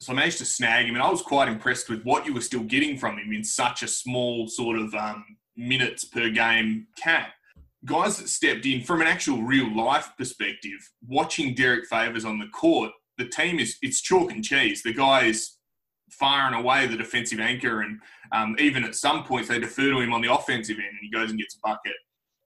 [0.01, 2.41] So I managed to snag him, and I was quite impressed with what you were
[2.41, 5.25] still getting from him in such a small sort of um,
[5.57, 7.33] minutes per game cap.
[7.85, 12.47] Guys that stepped in from an actual real life perspective, watching Derrick Favors on the
[12.47, 14.83] court, the team is it's chalk and cheese.
[14.83, 15.57] The guy is
[16.11, 17.99] far and away the defensive anchor, and
[18.31, 21.09] um, even at some points they defer to him on the offensive end, and he
[21.09, 21.93] goes and gets a bucket.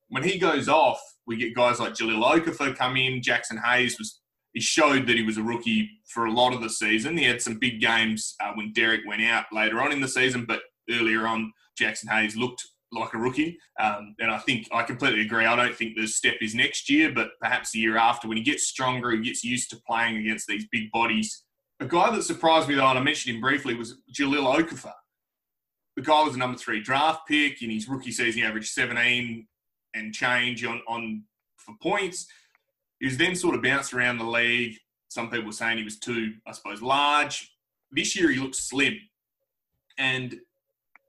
[0.09, 3.21] When he goes off, we get guys like Jahlil Okafor come in.
[3.21, 4.19] Jaxson Hayes was
[4.53, 7.17] he showed that he was a rookie for a lot of the season.
[7.17, 10.45] He had some big games uh, when Derrick went out later on in the season,
[10.47, 13.57] but earlier on, Jaxson Hayes looked like a rookie.
[13.79, 15.45] Um, and I think I completely agree.
[15.45, 18.43] I don't think the step is next year, but perhaps the year after when he
[18.43, 21.43] gets stronger, he gets used to playing against these big bodies
[21.79, 24.93] a guy that surprised me, though, and I mentioned him briefly, was Jahlil Okafor.
[25.95, 27.61] The guy was a number three draft pick.
[27.61, 29.47] In his rookie season, he averaged 17
[29.93, 31.23] and change on, on
[31.57, 32.27] for points.
[32.99, 34.77] He was then sort of bounced around the league.
[35.09, 37.51] Some people were saying he was too, I suppose, large.
[37.91, 38.97] This year, he looks slim.
[39.97, 40.39] And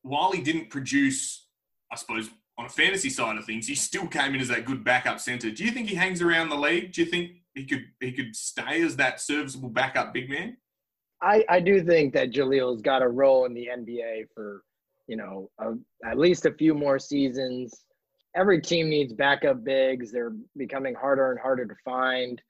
[0.02, 1.46] while he didn't produce,
[1.90, 4.84] I suppose, on a fantasy side of things, he still came in as that good
[4.84, 5.50] backup center.
[5.50, 6.92] Do you think he hangs around the league?
[6.92, 10.56] Do you think he could he could stay as that serviceable backup big man?
[11.24, 14.62] I, I do think that Jahlil's got a role in the NBA for,
[15.06, 15.72] you know, a,
[16.04, 17.84] at least a few more seasons.
[18.36, 20.12] Every team needs backup bigs.
[20.12, 22.42] They're becoming harder and harder to find.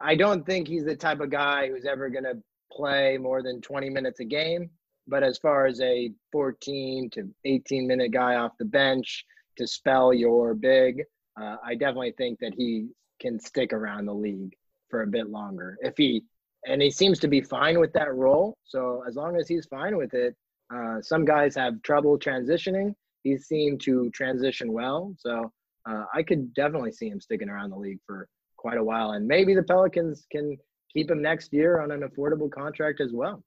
[0.00, 3.62] I don't think he's the type of guy who's ever going to play more than
[3.62, 4.68] 20 minutes a game.
[5.06, 9.24] But as far as a 14 to 18 minute guy off the bench
[9.56, 11.04] to spell your big,
[11.40, 12.88] uh, I definitely think that he
[13.20, 14.54] can stick around the league
[14.88, 16.24] for a bit longer if he
[16.66, 18.56] and he seems to be fine with that role.
[18.64, 20.36] So as long as he's fine with it,
[20.74, 22.94] uh, some guys have trouble transitioning.
[23.22, 25.50] He seemed to transition well, so
[25.88, 29.26] uh, I could definitely see him sticking around the league for quite a while, and
[29.26, 30.56] maybe the Pelicans can
[30.92, 33.42] keep him next year on an affordable contract as well.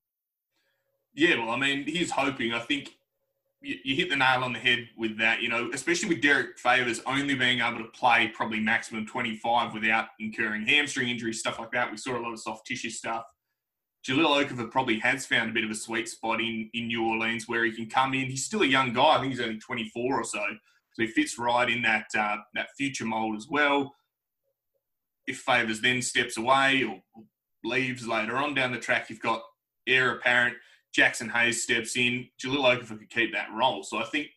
[1.14, 2.54] Yeah, well, I mean, he's hoping.
[2.54, 2.96] I think
[3.64, 5.42] you, hit the nail on the head with that.
[5.42, 10.08] You know, especially with Derrick Favors only being able to play probably maximum 25 without
[10.20, 11.90] incurring hamstring injuries, stuff like that.
[11.90, 13.24] We saw a lot of soft tissue stuff.
[14.08, 17.48] Jahlil Okafor probably has found a bit of a sweet spot in, in New Orleans
[17.48, 18.26] where he can come in.
[18.26, 19.16] He's still a young guy.
[19.16, 20.44] I think he's only 24 or so.
[20.94, 23.96] So he fits right in that uh, that future mold as well.
[25.26, 27.02] If Favors then steps away or
[27.64, 29.42] leaves later on down the track, you've got
[29.88, 30.58] heir apparent–
[30.96, 33.84] Jaxson Hayes steps in, Jahlil Okafor could keep that role.
[33.84, 34.28] So I think,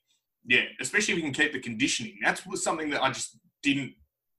[0.46, 2.18] yeah, especially if he can keep the conditioning.
[2.22, 3.94] That's was something that I just didn't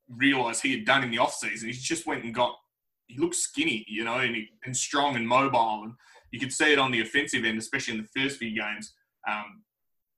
[0.10, 1.69] realise he had done in the off season.
[1.69, 2.56] He just went and got.
[3.08, 5.93] He looked skinny, you know, and, he, and strong and mobile, and
[6.32, 8.93] you could see it on the offensive end, especially in the first few games.
[9.27, 9.63] Um,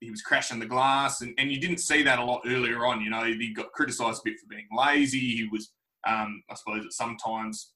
[0.00, 3.00] he was crashing the glass, and, and you didn't see that a lot earlier on.
[3.00, 5.18] You know, he got criticised a bit for being lazy.
[5.18, 5.72] He was,
[6.04, 7.74] um, I suppose, at sometimes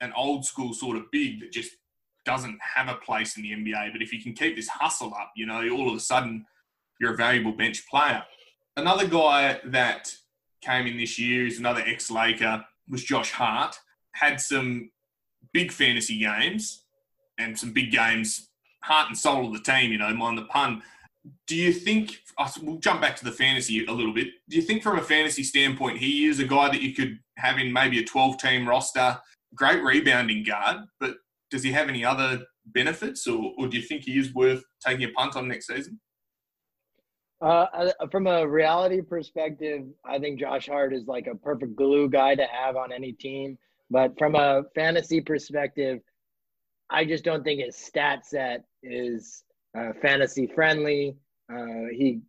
[0.00, 1.72] an old school sort of big that just
[2.24, 3.92] doesn't have a place in the NBA.
[3.92, 6.46] But if you can keep this hustle up, you know, all of a sudden
[7.00, 8.22] you're a valuable bench player.
[8.76, 10.14] Another guy that
[10.60, 13.78] came in this year is another ex Laker, was Josh Hart.
[14.12, 14.90] Had some
[15.52, 16.84] big fantasy games
[17.38, 18.50] and some big games,
[18.82, 20.82] heart and soul of the team, you know, mind the pun.
[21.46, 24.28] do you think uh, we'll jump back to the fantasy a little bit?
[24.48, 27.58] Do you think from a fantasy standpoint he is a guy that you could have
[27.58, 29.18] in maybe a 12 team roster,
[29.54, 31.16] great rebounding guard, but
[31.50, 35.04] does he have any other benefits or, or do you think he is worth taking
[35.04, 36.00] a punt on next season?
[37.40, 37.66] Uh,
[38.10, 42.44] from a reality perspective, I think Josh Hart is like a perfect glue guy to
[42.44, 43.56] have on any team.
[43.90, 46.00] But from a fantasy perspective,
[46.90, 49.42] I just don't think his stat set is
[49.76, 51.16] uh, fantasy friendly.
[51.52, 52.20] Uh, he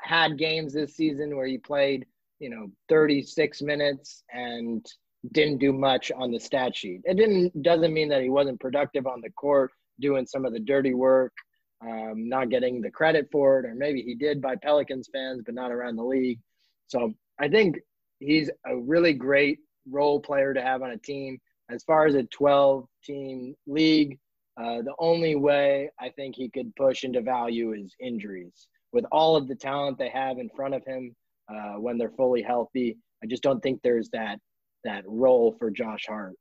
[0.00, 2.04] had games this season where he played,
[2.40, 4.84] you know, 36 minutes and
[5.32, 7.00] didn't do much on the stat sheet.
[7.04, 10.60] It didn't doesn't mean that he wasn't productive on the court, doing some of the
[10.60, 11.32] dirty work
[11.80, 15.54] um, not getting the credit for it, or maybe he did by Pelicans fans, but
[15.54, 16.40] not around the league.
[16.88, 17.78] So I think
[18.18, 21.38] he's a really great role player to have on a team.
[21.70, 24.18] As far as a 12 team league,
[24.60, 28.66] uh, the only way I think he could push into value is injuries.
[28.92, 31.14] With all of the talent they have in front of him
[31.48, 34.40] uh, when they're fully healthy, I just don't think there's that
[34.88, 36.34] that role for Josh Hart.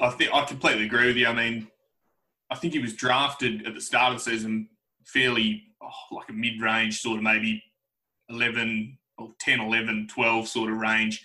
[0.00, 1.26] I think I completely agree with you.
[1.26, 1.68] I mean,
[2.50, 4.68] I think he was drafted at the start of the season
[5.04, 7.62] fairly oh, like a mid range, sort of maybe
[8.28, 11.24] 11 or 10, 11, 12 sort of range.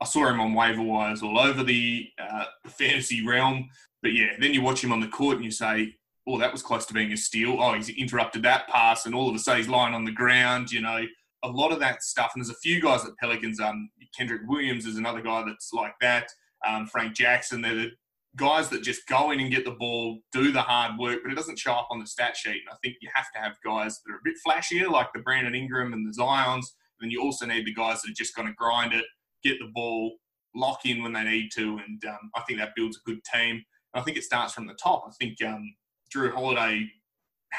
[0.00, 3.68] I saw him on waiver wires all over the, uh, the fantasy realm.
[4.02, 6.62] But yeah, then you watch him on the court and you say, oh, that was
[6.62, 7.56] close to being a steal.
[7.60, 10.70] Oh, he's interrupted that pass, and all of a sudden he's lying on the ground.
[10.70, 11.04] You know,
[11.44, 12.32] a lot of that stuff.
[12.34, 13.60] And there's a few guys at Pelicans.
[13.60, 16.26] Um, Kenrich Williams is another guy that's like that.
[16.66, 17.60] Um, Frank Jackson.
[17.60, 17.90] They're the
[18.36, 21.36] guys that just go in and get the ball, do the hard work, but it
[21.36, 22.62] doesn't show up on the stat sheet.
[22.66, 25.20] And I think you have to have guys that are a bit flashier, like the
[25.20, 26.64] Brandon Ingram and the Zions.
[26.98, 29.04] And then you also need the guys that are just going to grind it,
[29.42, 30.16] get the ball,
[30.54, 31.78] lock in when they need to.
[31.86, 33.62] And um, I think that builds a good team.
[33.92, 35.04] And I think it starts from the top.
[35.06, 35.74] I think um,
[36.14, 36.88] Jrue Holiday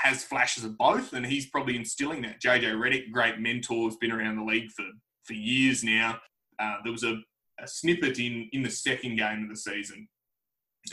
[0.04, 2.42] has flashes of both, and he's probably instilling that.
[2.42, 4.86] JJ Redick, great mentor, has been around the league for,
[5.24, 6.20] for years now.
[6.60, 7.18] Uh, there was a,
[7.60, 10.08] a snippet in, in the second game of the season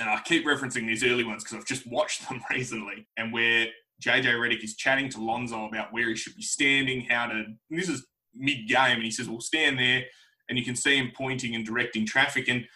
[0.00, 3.66] and I keep referencing these early ones because I've just watched them recently, and where
[4.02, 7.44] JJ Redick is chatting to Lonzo about where he should be standing, how to.
[7.70, 10.04] this is mid game, and he says, "Well, stand there,"
[10.48, 12.66] and you can see him pointing and directing traffic and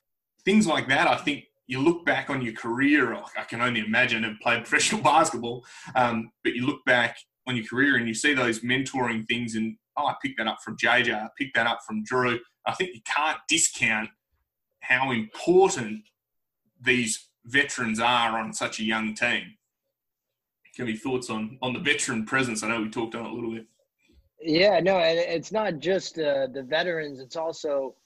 [0.45, 1.09] things like that.
[1.09, 3.15] I think you look back on your career.
[3.15, 7.67] I can only imagine have played professional basketball, um, but you look back on your
[7.67, 11.15] career and you see those mentoring things, and oh, I picked that up from JJ.
[11.15, 12.39] I picked that up from Jrue.
[12.67, 14.09] I think you can't discount
[14.81, 16.03] how important
[16.81, 19.55] these veterans are on such a young team.
[20.77, 22.63] Give me thoughts on on the veteran presence?
[22.63, 23.67] I know we talked on it a little bit.
[24.43, 27.19] Yeah, no, it's not just uh, the veterans.
[27.19, 27.97] It's also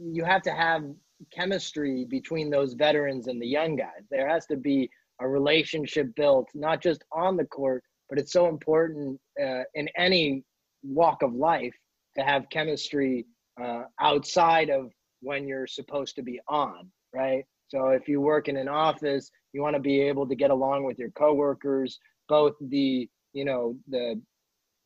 [0.00, 0.84] you have to have
[1.32, 4.06] chemistry between those veterans and the young guys.
[4.10, 8.48] There has to be a relationship built, not just on the court, but it's so
[8.48, 10.44] important uh, in any
[10.82, 11.74] walk of life
[12.16, 13.26] to have chemistry
[13.62, 17.44] uh, outside of when you're supposed to be on, right?
[17.68, 20.84] So if you work in an office, you want to be able to get along
[20.84, 24.20] with your coworkers, both the, you know, the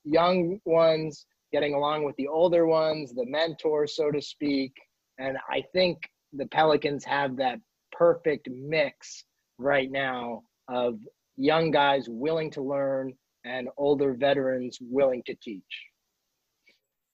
[0.04, 4.72] young ones getting along with the older ones, the mentors, so to speak.
[5.18, 5.98] And I think
[6.36, 7.58] the Pelicans have that
[7.92, 9.24] perfect mix
[9.58, 10.98] right now of
[11.36, 13.12] young guys willing to learn
[13.44, 15.62] and older veterans willing to teach.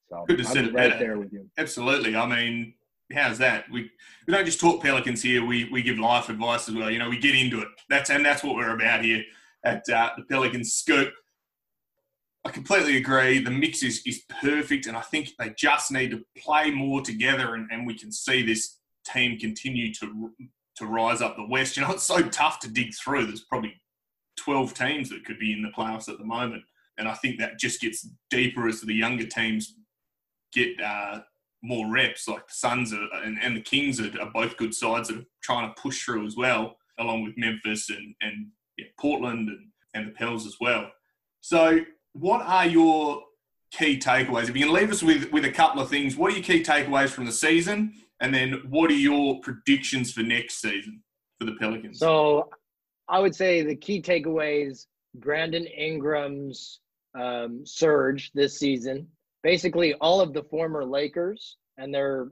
[0.09, 1.49] So Good to sit right there with you.
[1.57, 2.15] Absolutely.
[2.15, 2.73] I mean,
[3.13, 3.65] how's that?
[3.71, 3.89] We
[4.27, 5.45] we don't just talk Pelicans here.
[5.45, 6.89] We we give life advice as well.
[6.89, 7.67] You know, we get into it.
[7.89, 9.23] That's and that's what we're about here
[9.63, 11.13] at uh, the Pelicans Scoop.
[12.43, 13.39] I completely agree.
[13.39, 17.55] The mix is is perfect, and I think they just need to play more together,
[17.55, 18.80] and, and we can see this
[19.13, 20.31] team continue to
[20.77, 21.75] to rise up the West.
[21.75, 23.25] You know, it's so tough to dig through.
[23.27, 23.73] There's probably
[24.37, 26.63] 12 teams that could be in the playoffs at the moment,
[26.97, 29.75] and I think that just gets deeper as the younger teams
[30.53, 31.19] get uh,
[31.61, 32.27] more reps.
[32.27, 35.25] Like the Suns are, and, and the Kings are, are, both good sides that are
[35.43, 38.47] trying to push through as well, along with Memphis and, and
[38.77, 40.89] yeah, Portland and, and the Pels as well.
[41.41, 41.79] So,
[42.13, 43.23] what are your
[43.71, 44.49] key takeaways?
[44.49, 46.63] If you can leave us with, with a couple of things, what are your key
[46.63, 47.93] takeaways from the season?
[48.21, 51.01] And then what are your predictions for next season
[51.39, 51.99] for the Pelicans?
[51.99, 52.49] So,
[53.09, 54.85] I would say the key takeaways
[55.15, 56.79] Brandon Ingram's
[57.13, 59.07] um, surge this season
[59.43, 62.31] basically all of the former Lakers and their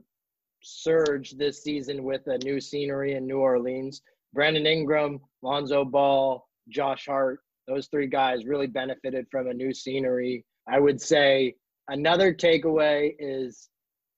[0.62, 4.02] surge this season with a new scenery in New Orleans.
[4.32, 10.44] Brandon Ingram, Lonzo Ball, Josh Hart, those three guys really benefited from a new scenery.
[10.68, 11.54] I would say
[11.88, 13.68] another takeaway is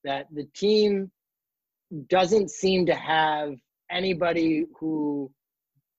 [0.05, 1.11] that the team
[2.09, 3.55] doesn't seem to have
[3.91, 5.31] anybody who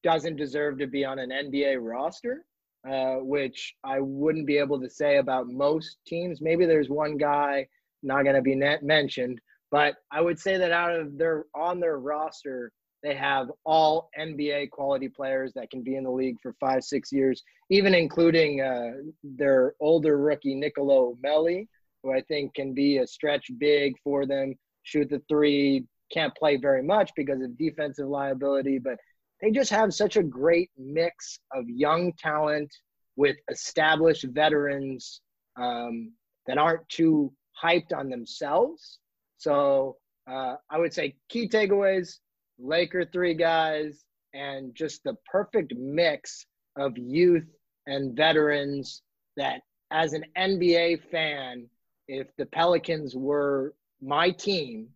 [0.04, 2.46] doesn't deserve to be on an NBA roster.
[2.90, 6.42] uh, which I wouldn't be able to say about most teams.
[6.42, 7.68] Maybe there's one guy
[8.02, 9.40] not going to be mentioned,
[9.72, 12.72] but I would say that out of their on their roster,
[13.02, 17.12] they have all NBA quality players that can be in the league for five, six
[17.12, 18.92] years, even including uh,
[19.24, 21.68] their older rookie Nicolo Melli,
[22.02, 26.58] who I think can be a stretch big for them, shoot the three, can't play
[26.58, 28.98] very much because of defensive liability, but
[29.42, 32.72] they just have such a great mix of young talent
[33.16, 35.22] with established veterans
[35.60, 36.12] um,
[36.48, 39.00] that aren't too hyped on themselves.
[39.38, 39.98] So
[40.30, 42.20] uh, I would say key takeaways
[42.60, 44.04] Laker three guys,
[44.34, 47.48] and just the perfect mix of youth
[47.88, 49.02] and veterans
[49.38, 49.62] that,
[49.92, 51.68] as an NBA fan,
[52.08, 53.74] if the Pelicans were
[54.04, 54.90] my team,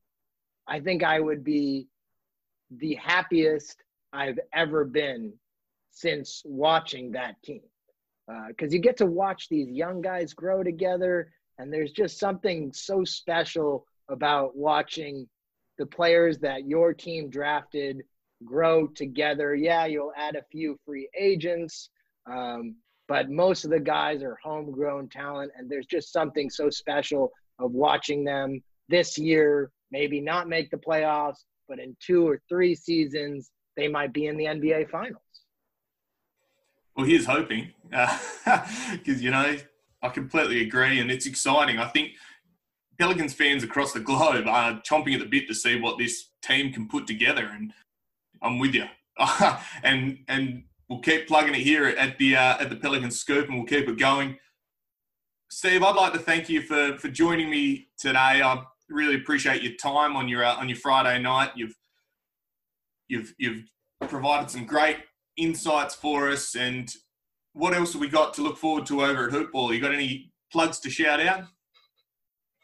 [0.67, 1.87] I think I would be
[2.69, 5.33] the happiest I've ever been
[5.91, 7.61] since watching that team.
[8.47, 12.73] Because uh, you get to watch these young guys grow together, and there's just something
[12.73, 15.27] so special about watching
[15.77, 18.03] the players that your team drafted
[18.43, 19.55] grow together.
[19.55, 21.89] Yeah, you'll add a few free agents,
[22.29, 22.75] um,
[23.07, 27.71] but most of the guys are homegrown talent, and there's just something so special of
[27.71, 33.51] watching them this year maybe not make the playoffs, but in two or three seasons,
[33.75, 35.21] they might be in the NBA Finals.
[36.95, 38.17] Well, here's hoping, because,
[38.47, 39.55] uh, you know,
[40.01, 41.77] I completely agree, and it's exciting.
[41.77, 42.11] I think
[42.99, 46.73] Pelicans fans across the globe are chomping at the bit to see what this team
[46.73, 47.71] can put together, and
[48.41, 48.85] I'm with you.
[49.83, 53.57] and and we'll keep plugging it here at the uh, at the Pelican Scoop, and
[53.57, 54.37] we'll keep it going.
[55.49, 58.41] Steve, I'd like to thank you for for joining me today.
[58.41, 61.51] I really appreciate your time on your uh, on your Friday night.
[61.55, 61.75] You've
[63.07, 63.63] you've you've
[64.01, 64.97] provided some great
[65.37, 66.55] insights for us.
[66.55, 66.89] And
[67.53, 69.73] what else have we got to look forward to over at Hoopball?
[69.73, 71.43] You got any plugs to shout out?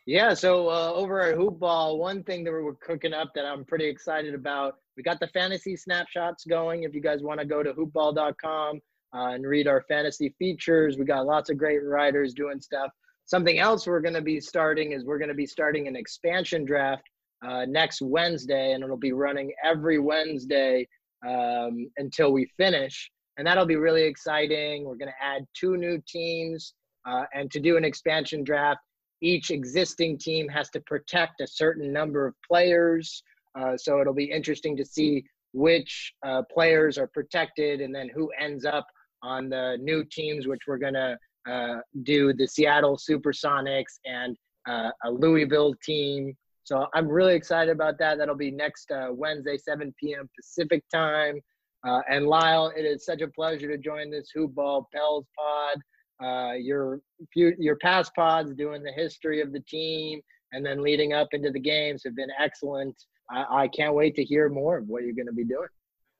[0.05, 3.87] Yeah, so uh, over at Hoopball, one thing that we're cooking up that I'm pretty
[3.87, 6.83] excited about, we got the fantasy snapshots going.
[6.83, 8.81] If you guys want to go to hoopball.com
[9.15, 12.91] uh, and read our fantasy features, we got lots of great writers doing stuff.
[13.25, 16.65] Something else we're going to be starting is we're going to be starting an expansion
[16.65, 17.03] draft
[17.45, 20.87] uh, next Wednesday, and it'll be running every Wednesday
[21.27, 23.09] um, until we finish.
[23.37, 24.85] And that'll be really exciting.
[24.85, 26.73] We're going to add two new teams,
[27.05, 28.79] uh, and to do an expansion draft,
[29.21, 33.23] each existing team has to protect a certain number of players.
[33.57, 38.29] Uh, so it'll be interesting to see which uh, players are protected and then who
[38.39, 38.85] ends up
[39.21, 41.17] on the new teams, which we're going to
[41.49, 44.35] uh, do the Seattle Supersonics and
[44.67, 46.35] uh, a Louisville team.
[46.63, 48.17] So I'm really excited about that.
[48.17, 50.29] That'll be next uh, Wednesday, 7 p.m.
[50.35, 51.39] Pacific time.
[51.85, 55.81] Uh, and Lyle, it is such a pleasure to join this Hoop Ball Pels pod.
[56.23, 57.01] Uh, your
[57.35, 60.21] your past pods doing the history of the team
[60.53, 62.95] and then leading up into the games have been excellent.
[63.29, 65.67] I, I can't wait to hear more of what you're going to be doing.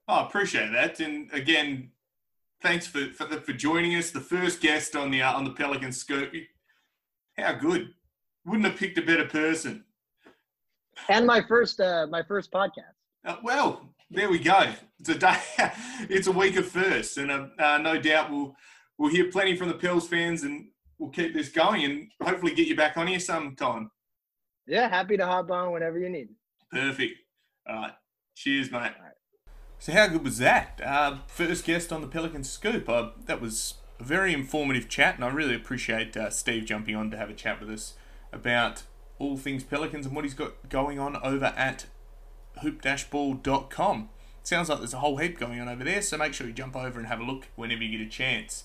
[0.10, 1.00] Oh, appreciate that.
[1.00, 1.90] And again,
[2.64, 4.10] thanks for, for, for joining us.
[4.10, 6.32] The first guest on the uh, on the Pelican Scoop.
[7.38, 7.90] How good!
[8.46, 9.84] Wouldn't have picked a better person.
[11.10, 12.96] And my first uh, my first podcast.
[13.26, 14.74] Uh, well, there we go.
[15.00, 15.38] It's a day.
[16.10, 18.56] it's a week of firsts, and uh, uh, no doubt we'll
[18.98, 22.68] we'll hear plenty from the Pels fans, and we'll keep this going, and hopefully get
[22.68, 23.92] you back on here sometime.
[24.66, 26.30] Yeah, happy to hop on whenever you need.
[26.72, 27.16] Perfect.
[27.68, 27.94] All right.
[28.36, 28.94] Cheers, mate.
[29.84, 30.80] So how good was that?
[30.82, 32.88] Uh, first guest on the Pelican Scoop.
[32.88, 37.12] Uh, that was a very informative chat, and I really appreciate uh, Steve jumping on
[37.12, 37.96] to have a chat with us
[38.32, 38.84] about
[39.20, 41.88] all things Pelicans and what he's got going on over at
[42.62, 44.08] hoop-ball.com.
[44.42, 46.78] Sounds like there's a whole heap going on over there, so make sure you jump
[46.78, 48.64] over and have a look whenever you get a chance.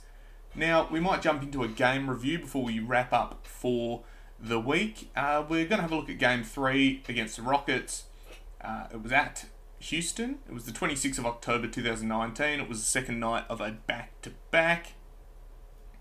[0.54, 4.04] Now, we might jump into a game review before we wrap up for
[4.38, 5.10] the week.
[5.16, 8.04] Uh, we're going to have a look at game three against the Rockets.
[8.60, 9.46] Uh, it was at
[9.81, 10.39] Houston.
[10.49, 12.61] It was the 26th of October 2019.
[12.61, 14.93] It was the second night of a back to back.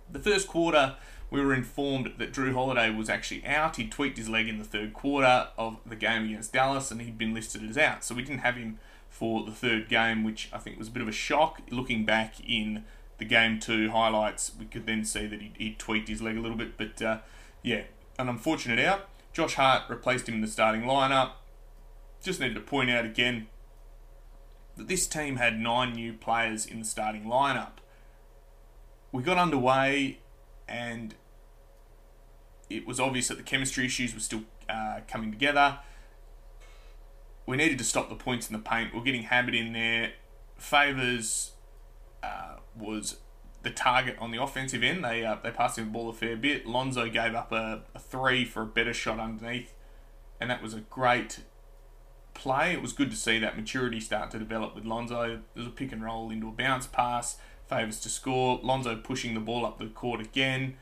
[0.10, 0.96] The first quarter,
[1.30, 3.76] we were informed that Jrue Holiday was actually out.
[3.76, 7.18] He tweaked his leg in the third quarter of the game against Dallas and he'd
[7.18, 8.04] been listed as out.
[8.04, 11.02] So we didn't have him for the third game, which I think was a bit
[11.02, 11.62] of a shock.
[11.70, 12.86] Looking back in
[13.18, 16.42] the game two highlights, we could then see that he, he tweaked his leg a
[16.42, 16.78] little bit.
[16.78, 17.20] But uh,
[17.62, 17.84] yeah,
[18.18, 19.10] an unfortunate out.
[19.34, 21.32] Josh Hart replaced him in the starting lineup.
[22.24, 23.48] Just needed to point out again
[24.78, 27.80] that this team had nine new players in the starting lineup.
[29.12, 30.20] We got underway
[30.68, 31.16] and
[32.70, 35.80] it was obvious that the chemistry issues were still uh, coming together.
[37.46, 38.94] We needed to stop the points in the paint.
[38.94, 40.12] We're getting hammered in there.
[40.58, 41.54] Favors
[42.22, 43.18] uh, was
[43.64, 45.04] the target on the offensive end.
[45.04, 46.66] They uh, they passed him the ball a fair bit.
[46.66, 49.74] Lonzo gave up a, a three for a better shot underneath,
[50.42, 51.40] and that was a great
[52.38, 52.72] play.
[52.72, 55.42] It was good to see that maturity start to develop with Lonzo.
[55.56, 58.60] There's a pick and roll into a bounce pass, Favors to score.
[58.64, 60.78] Lonzo pushing the ball up the court again.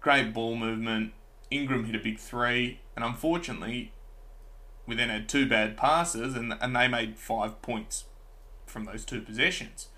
[0.00, 1.12] Great ball movement.
[1.50, 3.92] Ingram hit a big three, and unfortunately,
[4.86, 8.04] we then had two bad passes, and, and they made five points
[8.64, 9.88] from those two possessions.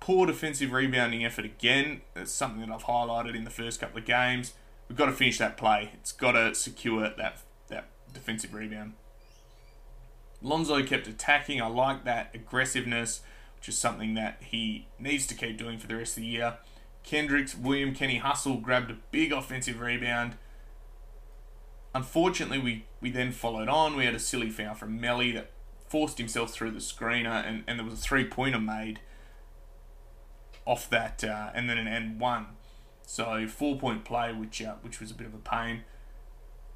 [0.00, 2.00] Poor defensive rebounding effort again.
[2.16, 4.54] It's something that I've highlighted in the first couple of games.
[4.88, 5.90] We've got to finish that play.
[5.94, 7.38] It's got to secure that
[7.68, 8.94] that defensive rebound.
[10.42, 11.62] Lonzo kept attacking.
[11.62, 13.20] I like that aggressiveness,
[13.56, 16.58] which is something that he needs to keep doing for the rest of the year.
[17.04, 20.36] Kendricks, William, Kenny Hustle grabbed a big offensive rebound.
[21.94, 23.96] Unfortunately, we, we then followed on.
[23.96, 25.50] We had a silly foul from Melli that
[25.88, 29.00] forced himself through the screener, and, and there was a three pointer made
[30.64, 32.46] off that, uh, and then an and one.
[33.04, 35.82] So four point play, which uh, which was a bit of a pain.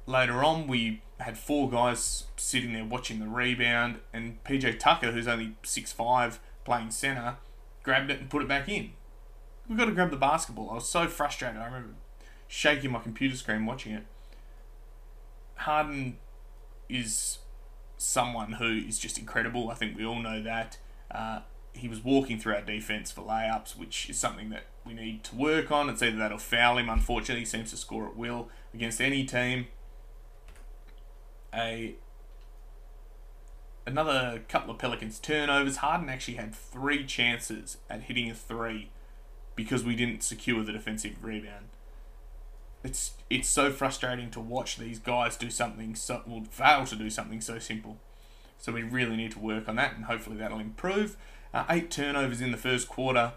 [0.07, 5.27] Later on, we had four guys sitting there watching the rebound, and PJ Tucker, who's
[5.27, 7.35] only six five, playing center,
[7.83, 8.91] grabbed it and put it back in.
[9.67, 10.69] We got to grab the basketball.
[10.69, 11.57] I was so frustrated.
[11.57, 11.95] I remember
[12.47, 14.05] shaking my computer screen watching it.
[15.55, 16.17] Harden
[16.87, 17.39] is
[17.97, 19.69] someone who is just incredible.
[19.69, 20.77] I think we all know that.
[21.11, 21.41] Uh,
[21.73, 25.35] he was walking through our defense for layups, which is something that we need to
[25.35, 25.89] work on.
[25.89, 26.89] It's either that or foul him.
[26.89, 29.67] Unfortunately, he seems to score at will against any team.
[31.53, 31.95] A
[33.85, 35.77] another couple of Pelicans turnovers.
[35.77, 38.89] Harden actually had three chances at hitting a three
[39.55, 41.67] because we didn't secure the defensive rebound.
[42.83, 47.09] It's it's so frustrating to watch these guys do something so well, fail to do
[47.09, 47.97] something so simple.
[48.59, 51.15] So we really need to work on that, and hopefully that'll improve.
[51.53, 53.33] Uh, eight turnovers in the first quarter.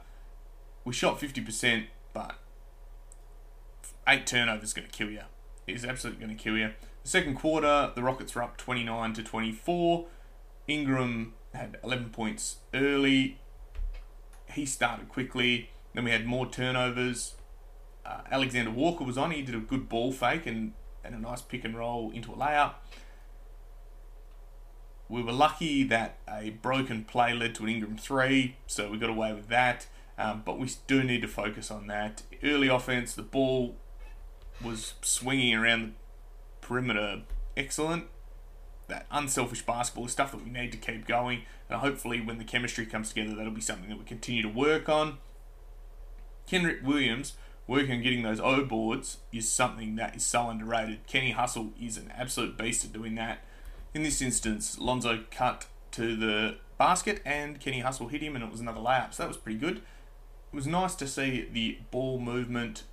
[0.85, 2.37] We shot 50%, but
[4.09, 5.23] eight turnovers is going to kill you.
[5.67, 6.71] It is absolutely going to kill you.
[7.03, 10.07] The second quarter, the Rockets were up 29 to 24.
[10.69, 13.39] Ingram had 11 points early.
[14.53, 15.71] He started quickly.
[15.95, 17.35] Then we had more turnovers.
[18.05, 19.31] Uh, Alexander Walker was on.
[19.31, 20.73] He did a good ball fake and,
[21.05, 22.75] and a nice pick and roll into a layup.
[25.09, 29.11] We were lucky that a broken play led to an Ingram three, so we got
[29.11, 29.87] away with that.
[30.17, 32.23] Um, but we do need to focus on that.
[32.45, 33.75] Early offense, the ball
[34.63, 35.93] was swinging around the
[36.71, 37.23] perimeter
[37.57, 38.05] excellent.
[38.87, 41.43] That unselfish basketball is stuff that we need to keep going.
[41.69, 44.89] And hopefully, when the chemistry comes together, that'll be something that we continue to work
[44.89, 45.19] on.
[46.49, 47.35] Kenrich Williams
[47.67, 51.07] working on getting those O boards is something that is so underrated.
[51.07, 53.41] Kenny Hustle is an absolute beast at doing that.
[53.93, 58.51] In this instance, Lonzo cut to the basket and Kenny Hustle hit him and it
[58.51, 59.15] was another layup.
[59.15, 59.79] So that was pretty good.
[59.79, 62.85] It was nice to see the ball movement.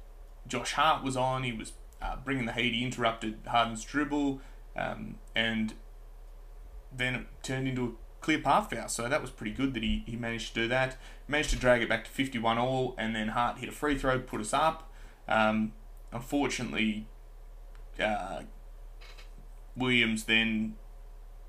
[0.48, 1.44] Josh Hart was on.
[1.44, 2.74] He was uh, bringing the heat.
[2.74, 4.42] He interrupted Harden's dribble
[4.76, 5.74] um, and
[6.96, 7.92] then it turned into a
[8.24, 8.88] clear path foul.
[8.88, 10.98] So that was pretty good that he, he managed to do that.
[11.28, 14.20] Managed to drag it back to 51 all and then Hart hit a free throw,
[14.20, 14.92] put us up.
[15.28, 15.74] Um,
[16.12, 17.08] unfortunately,
[18.00, 18.42] uh,
[19.76, 20.76] Williams then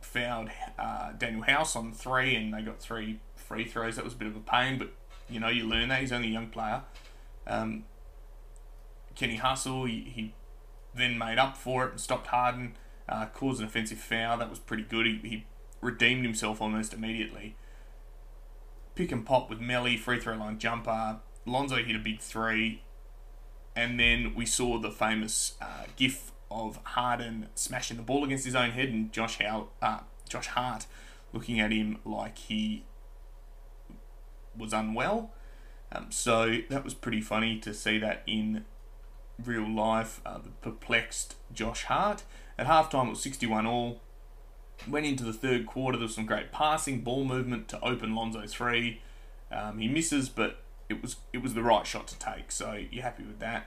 [0.00, 3.96] fouled uh, Danuel House on three, and they got three free throws.
[3.96, 4.92] That was a bit of a pain, but
[5.28, 6.00] you know you learn that.
[6.00, 6.82] He's only a young player.
[7.46, 7.84] Um,
[9.14, 10.34] Kenny Hustle, he, he,
[11.00, 12.76] then made up for it and stopped Harden,
[13.08, 14.38] uh, caused an offensive foul.
[14.38, 15.06] That was pretty good.
[15.06, 15.46] He, he
[15.80, 17.56] redeemed himself almost immediately.
[18.94, 21.20] Pick and pop with Melli, free throw line jumper.
[21.46, 22.82] Lonzo hit a big three.
[23.76, 28.54] And then we saw the famous uh, GIF of Harden smashing the ball against his
[28.54, 30.86] own head and Josh uh, Josh Hart
[31.32, 32.84] looking at him like he
[34.56, 35.32] was unwell.
[35.92, 38.64] Um, so that was pretty funny to see that in
[39.44, 40.20] real life.
[40.24, 42.24] Uh, the perplexed Josh Hart.
[42.58, 44.00] At halftime, it was 61 all.
[44.88, 48.46] Went into the third quarter, there was some great passing, ball movement to open Lonzo
[48.46, 49.02] three.
[49.50, 52.52] Um, he misses, but it was it was the right shot to take.
[52.52, 53.66] So you're happy with that.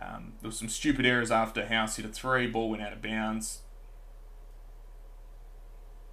[0.00, 3.02] Um, there was some stupid errors after House hit a three, ball went out of
[3.02, 3.60] bounds.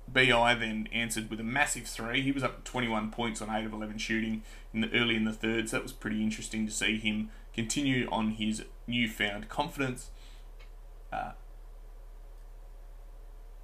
[0.07, 2.21] BI then answered with a massive three.
[2.21, 4.43] He was up 21 points on 8 of 11 shooting
[4.73, 8.07] in the early in the third, so that was pretty interesting to see him continue
[8.11, 10.11] on his newfound confidence.
[11.11, 11.31] Uh,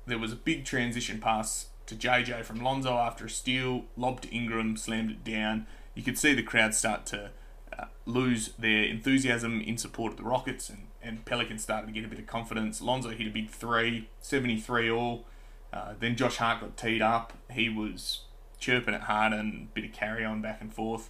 [0.08, 4.76] there was a big transition pass to JJ from Lonzo after a steal, lobbed Ingram,
[4.76, 5.68] slammed it down.
[5.94, 7.30] You could see the crowd start to
[7.78, 12.04] uh, lose their enthusiasm in support of the Rockets, and, and Pelicans started to get
[12.04, 12.82] a bit of confidence.
[12.82, 15.26] Lonzo hit a big three, 73 all.
[15.72, 17.34] Uh, then Josh Hart got teed up.
[17.52, 18.22] He was
[18.60, 21.10] chirping it hard and a bit of carry on back and forth.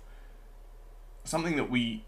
[1.23, 2.03] something that we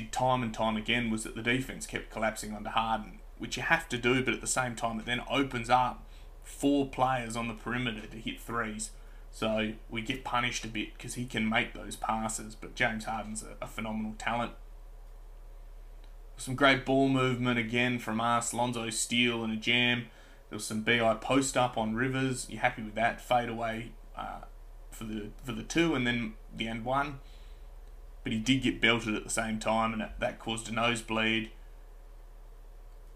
[0.00, 3.62] did time and time again was that the defense kept collapsing under Harden, which you
[3.62, 6.04] have to do, but at the same time, it then opens up
[6.42, 8.90] four players on the perimeter to hit threes.
[9.30, 13.42] So we get punished a bit because he can make those passes, but James Harden's
[13.42, 14.52] a, a phenomenal talent.
[16.36, 18.52] Some great ball movement again from us.
[18.52, 20.06] Lonzo steal and a jam.
[20.50, 22.46] There was some BI post up on Rivers.
[22.50, 23.20] You happy with that?
[23.20, 24.40] Fade away uh,
[24.90, 27.20] for the for the two, and then the end one.
[28.26, 31.52] But he did get belted at the same time, and that, caused a nosebleed.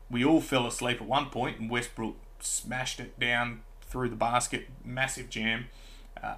[0.08, 4.68] We all fell asleep at one point, and Westbrook smashed it down through the basket.
[4.84, 5.66] Massive jam.
[6.22, 6.36] Uh,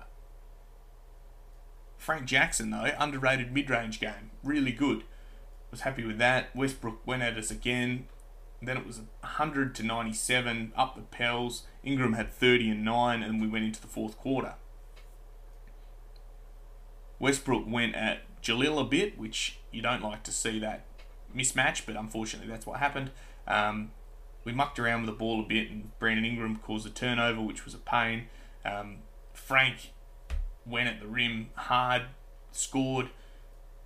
[1.98, 4.30] Frank Jackson, though, underrated mid range game.
[4.42, 5.02] Really good
[5.70, 6.56] was happy with that.
[6.56, 8.06] Westbrook went at us again.
[8.62, 11.64] Then it was 100 to 97 up the Pels.
[11.84, 14.54] Ingram had 30 and 9, and we went into the fourth quarter.
[17.18, 20.84] Westbrook went at Jahlil a bit, which you don't like to see that
[21.34, 23.10] mismatch, but unfortunately that's what happened.
[23.46, 23.92] Um,
[24.44, 27.64] we mucked around with the ball a bit, and Brandon Ingram caused a turnover, which
[27.64, 28.26] was a pain.
[28.64, 28.98] Um,
[29.32, 29.92] Frank
[30.66, 32.02] went at the rim hard,
[32.50, 33.10] scored.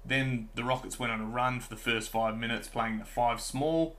[0.05, 3.41] Then the Rockets went on a run for the first five minutes, playing the five
[3.41, 3.97] small.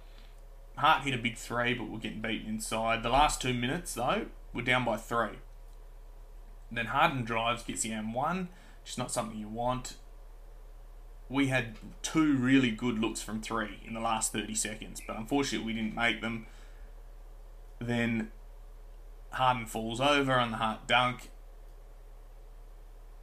[0.77, 3.03] Hart hit a big three, but we're getting beaten inside.
[3.03, 5.39] The last two minutes, though, we're down by three.
[6.71, 8.47] Then Harden drives, gets the M1,
[8.81, 9.95] which is not something you want.
[11.29, 15.65] We had two really good looks from three in the last 30 seconds, but unfortunately
[15.65, 16.45] we didn't make them.
[17.79, 18.31] Then
[19.31, 21.29] Harden falls over on the Hart dunk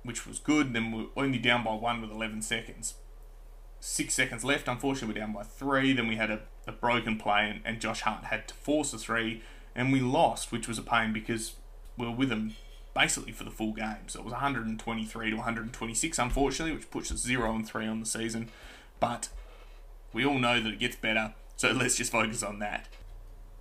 [0.04, 0.72] which was good.
[0.72, 2.94] Then we're only down by one with 11 seconds.
[3.80, 4.68] Six seconds left.
[4.68, 5.92] Unfortunately, we're down by three.
[5.92, 8.98] Then we had a, a broken play, and, and Josh Hart had to force a
[8.98, 9.42] three,
[9.74, 11.54] and we lost, which was a pain because
[11.96, 12.54] we were with them
[12.94, 14.08] basically for the full game.
[14.08, 18.06] So it was 123 to 126, unfortunately, which puts us 0 and 3 on the
[18.06, 18.48] season.
[19.00, 19.28] But
[20.12, 22.88] we all know that it gets better, so let's just focus on that.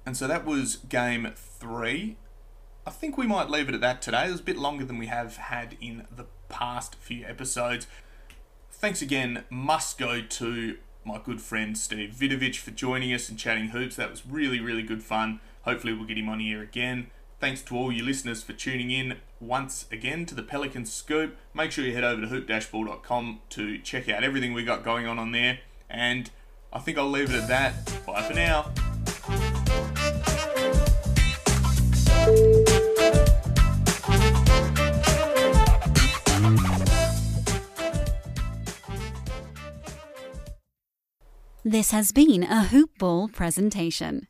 [0.05, 2.17] And so that was game three.
[2.85, 4.27] I think we might leave it at that today.
[4.27, 7.87] It was a bit longer than we have had in the past few episodes.
[8.69, 13.69] Thanks again, must go to my good friend Steve Vidovich for joining us and chatting
[13.69, 13.95] hoops.
[13.95, 15.39] That was really, really good fun.
[15.63, 17.07] Hopefully, we'll get him on here again.
[17.43, 21.35] Thanks to all you listeners for tuning in once again to the Pelican Scoop.
[21.53, 25.19] Make sure you head over to hoop-ball.com to check out everything we got going on
[25.19, 25.59] on there.
[25.89, 26.31] And
[26.71, 28.05] I think I'll leave it at that.
[28.05, 28.71] Bye for now.
[41.65, 44.29] This has been a Hoop Ball presentation.